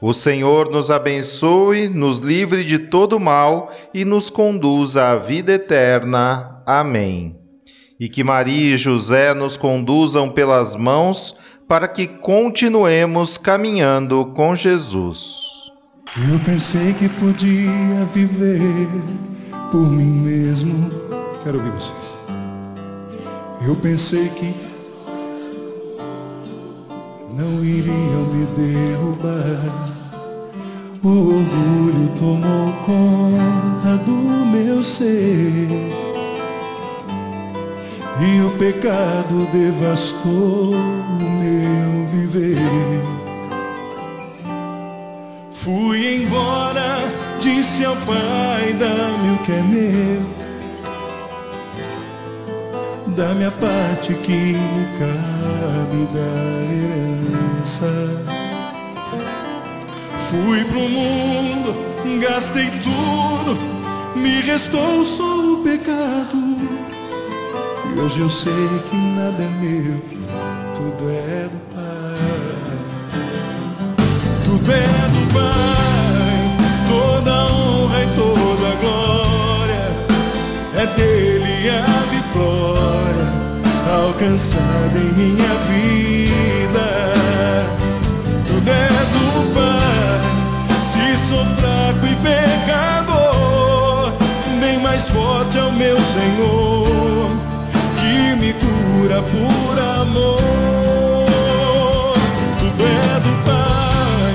O 0.01 0.13
Senhor 0.13 0.71
nos 0.71 0.91
abençoe, 0.91 1.89
nos 1.89 2.19
livre 2.19 2.65
de 2.65 2.79
todo 2.79 3.21
mal 3.21 3.71
e 3.93 4.05
nos 4.05 4.31
conduza 4.31 5.11
à 5.11 5.17
vida 5.17 5.53
eterna. 5.53 6.63
Amém. 6.65 7.37
E 7.99 8.09
que 8.09 8.25
Maria 8.25 8.75
e 8.75 8.79
José 8.79 9.35
nos 9.35 9.59
conduzam 9.59 10.31
pelas 10.31 10.75
mãos 10.75 11.39
para 11.71 11.87
que 11.87 12.09
continuemos 12.09 13.39
caminhando 13.39 14.27
com 14.35 14.57
Jesus. 14.57 15.71
Eu 16.29 16.37
pensei 16.41 16.93
que 16.95 17.09
podia 17.09 18.05
viver 18.13 18.89
por 19.71 19.89
mim 19.89 20.11
mesmo 20.11 20.91
Quero 21.45 21.59
ouvir 21.59 21.71
vocês. 21.71 22.19
Eu 23.65 23.77
pensei 23.77 24.29
que 24.31 24.53
não 27.39 27.65
iriam 27.65 28.27
me 28.33 28.47
derrubar. 28.57 29.91
O 31.05 31.09
orgulho 31.09 32.09
tomou 32.19 32.73
conta 32.85 33.97
do 34.05 34.13
meu 34.13 34.83
ser. 34.83 36.10
E 38.21 38.41
o 38.43 38.51
pecado 38.59 39.49
devastou 39.53 40.75
o 40.75 41.23
meu 41.23 42.07
viver. 42.07 42.57
Fui 45.53 46.23
embora, 46.23 46.97
disse 47.41 47.85
ao 47.85 47.97
Pai: 47.97 48.75
dá-me 48.79 49.35
o 49.35 49.39
que 49.39 49.53
é 49.53 49.63
meu 49.63 50.41
da 53.21 53.35
minha 53.35 53.51
parte 53.51 54.15
que 54.15 54.33
me 54.33 54.87
cabe 54.99 56.09
da 56.15 56.33
herança. 56.73 57.87
Fui 60.31 60.65
pro 60.65 60.81
mundo, 60.81 61.75
gastei 62.21 62.71
tudo, 62.83 63.59
me 64.17 64.41
restou 64.41 65.05
só 65.05 65.55
o 65.55 65.63
pecado. 65.63 66.50
E 67.97 68.01
hoje 68.01 68.21
eu 68.21 68.29
sei 68.29 68.53
que 68.89 68.97
nada 68.97 69.43
é 69.43 69.49
meu, 69.61 70.01
tudo 70.75 71.11
é 71.11 71.49
do 71.49 71.59
Pai. 71.75 72.61
Tudo 74.45 74.73
é 74.73 75.09
do 75.15 75.27
Pai, 75.35 76.41
toda 76.89 77.31
honra 77.53 78.03
e 78.03 78.07
toda 78.17 78.77
glória 78.81 79.85
é 80.77 80.87
dele 80.97 81.71
a 81.71 81.83
vitória 82.11 83.29
alcançada 84.05 84.99
em 84.99 85.13
minha 85.13 85.53
vida. 85.69 86.89
Tudo 88.47 88.71
é 88.71 88.89
do 88.89 89.55
Pai, 89.55 90.21
se 90.81 91.17
sou 91.17 91.45
fraco 91.57 92.07
e 92.07 92.15
pecador, 92.17 94.13
bem 94.61 94.79
mais 94.81 95.09
forte 95.09 95.59
é 95.59 95.63
o 95.63 95.73
meu 95.73 95.97
Senhor, 96.01 97.10
por 99.17 99.79
amor. 99.79 100.41
Tudo 102.59 102.85
é 102.85 103.21
do 103.21 103.33
Pai, 103.45 104.33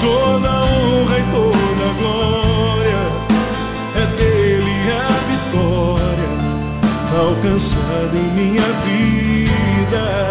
toda 0.00 0.48
honra 0.64 1.18
e 1.18 1.24
toda 1.32 1.84
glória 2.00 3.02
é 3.96 4.04
dele 4.16 4.76
a 4.92 5.08
vitória 5.30 6.30
alcançada 7.20 8.16
em 8.16 8.30
minha 8.32 8.68
vida 8.84 10.28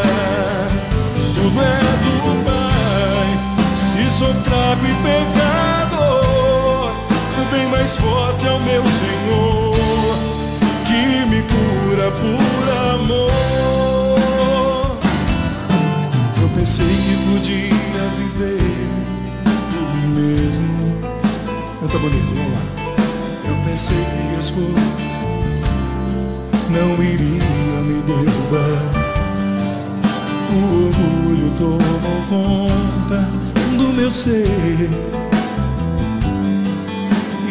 tudo 1.47 1.61
é 1.61 1.79
do 2.03 2.43
Pai. 2.43 3.29
Se 3.77 4.09
sou 4.17 4.33
fraco 4.33 4.85
e 4.85 4.93
pecador, 5.03 6.91
o 7.41 7.45
bem 7.51 7.67
mais 7.67 7.95
forte 7.95 8.47
é 8.47 8.51
o 8.51 8.59
meu 8.61 8.83
Senhor, 8.85 9.66
pensei 16.77 16.95
que 16.95 17.15
podia 17.31 18.03
viver 18.17 18.61
mim 19.95 20.07
mesmo. 20.15 20.95
Canta 21.79 21.97
bonito, 21.97 22.35
vamos 22.35 22.53
lá. 22.53 22.63
Eu 23.47 23.55
pensei 23.65 23.97
que 23.97 24.39
as 24.39 24.51
coisas 24.51 24.73
não 26.69 27.03
iriam 27.03 27.83
me 27.83 28.01
derrubar 28.03 29.07
o 30.49 30.55
orgulho 30.87 31.51
tomou 31.57 32.21
conta 32.29 33.27
do 33.77 33.93
meu 33.93 34.11
ser 34.11 34.89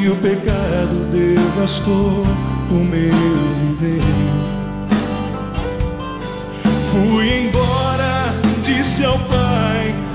e 0.01 0.09
o 0.09 0.17
pecado 0.17 1.11
devastou 1.11 2.25
o 2.71 2.75
meu 2.75 3.81
viver. 3.81 4.03
Fui 6.91 7.41
embora, 7.41 8.35
disse 8.63 9.05
ao 9.05 9.16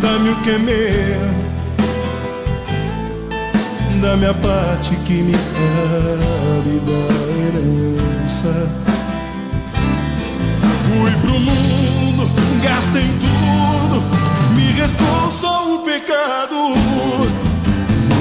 dá-me 0.01 0.31
o 0.31 0.35
que 0.37 0.49
é 0.49 0.57
meu, 0.57 1.31
da 4.01 4.17
minha 4.17 4.33
parte 4.33 4.95
que 5.05 5.21
me 5.21 5.33
cabe 5.33 6.81
da 6.87 7.01
herança. 7.39 8.69
Fui 10.83 11.11
pro 11.21 11.39
mundo, 11.39 12.29
gastei 12.63 13.07
tudo, 13.19 14.01
me 14.55 14.71
restou 14.73 15.29
só 15.29 15.75
o 15.75 15.79
pecado. 15.79 16.55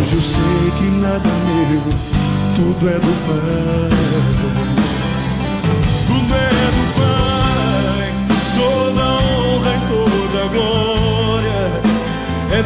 Hoje 0.01 0.15
eu 0.15 0.21
sei 0.21 0.71
que 0.79 0.85
nada 1.01 1.29
é 1.29 1.71
meu, 1.71 1.95
tudo 2.57 2.89
é 2.89 2.95
do 2.95 3.13
Pai. 3.27 4.40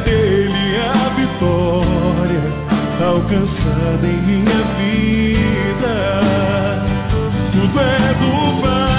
Dele 0.04 0.76
a 0.78 1.08
vitória 1.10 2.44
alcançada 3.04 4.06
em 4.06 4.22
minha 4.22 4.60
vida. 4.78 5.94
Tudo 7.52 7.80
é 7.80 8.14
do 8.14 8.62
Pai 8.62 8.94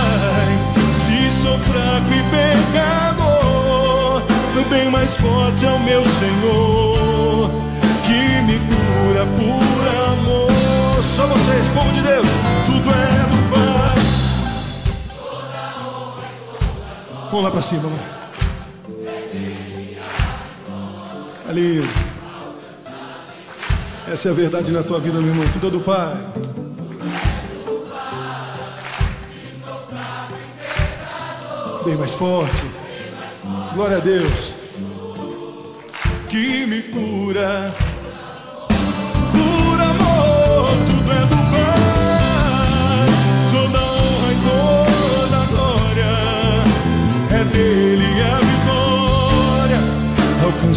sou 1.45 1.59
fraco 1.59 2.11
e 2.11 2.23
pecador, 2.31 4.23
bem 4.69 4.89
mais 4.89 5.15
forte 5.15 5.65
é 5.65 5.69
o 5.69 5.79
meu 5.81 6.03
Senhor, 6.03 7.51
que 8.03 8.41
me 8.43 8.57
cura 8.59 9.25
por 9.25 9.87
amor. 10.11 11.03
Só 11.03 11.27
vocês, 11.27 11.67
povo 11.67 11.91
de 11.93 12.01
Deus, 12.01 12.27
tudo 12.65 12.89
é 12.89 13.27
do 13.29 13.37
Pai. 13.53 13.99
Vamos 17.29 17.43
lá 17.43 17.51
pra 17.51 17.61
cima, 17.61 17.81
vamos 17.81 17.99
lá. 17.99 18.24
Essa 24.07 24.29
é 24.29 24.31
a 24.31 24.35
verdade 24.35 24.71
na 24.71 24.83
tua 24.83 24.99
vida, 24.99 25.19
meu 25.19 25.29
irmão. 25.29 25.45
Tudo 25.53 25.67
é 25.67 25.71
do 25.71 25.79
Pai. 25.79 26.15
bem 31.85 31.95
mais 31.95 32.15
forte. 32.15 32.63
Glória 33.75 33.97
a 33.97 33.99
Deus. 33.99 34.51
Que 36.27 36.65
me 36.65 36.81
cura. 36.81 37.71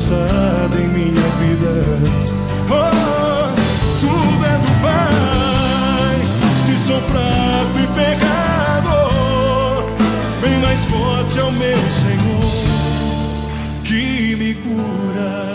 passado 0.09 0.79
em 0.81 0.89
minha 0.89 1.29
vida. 1.39 1.85
Oh, 2.71 3.53
tudo 4.01 4.45
é 4.47 4.59
do 4.59 4.73
Pai. 4.81 6.17
Se 6.57 6.79
sou 6.79 7.01
fraco 7.03 7.79
e 7.79 7.87
pecador, 7.89 9.85
bem 10.41 10.59
mais 10.61 10.85
forte 10.87 11.39
é 11.39 11.43
o 11.43 11.53
meu 11.53 11.79
Senhor 11.91 12.49
que 13.85 14.37
me 14.37 14.55
cura. 14.55 15.48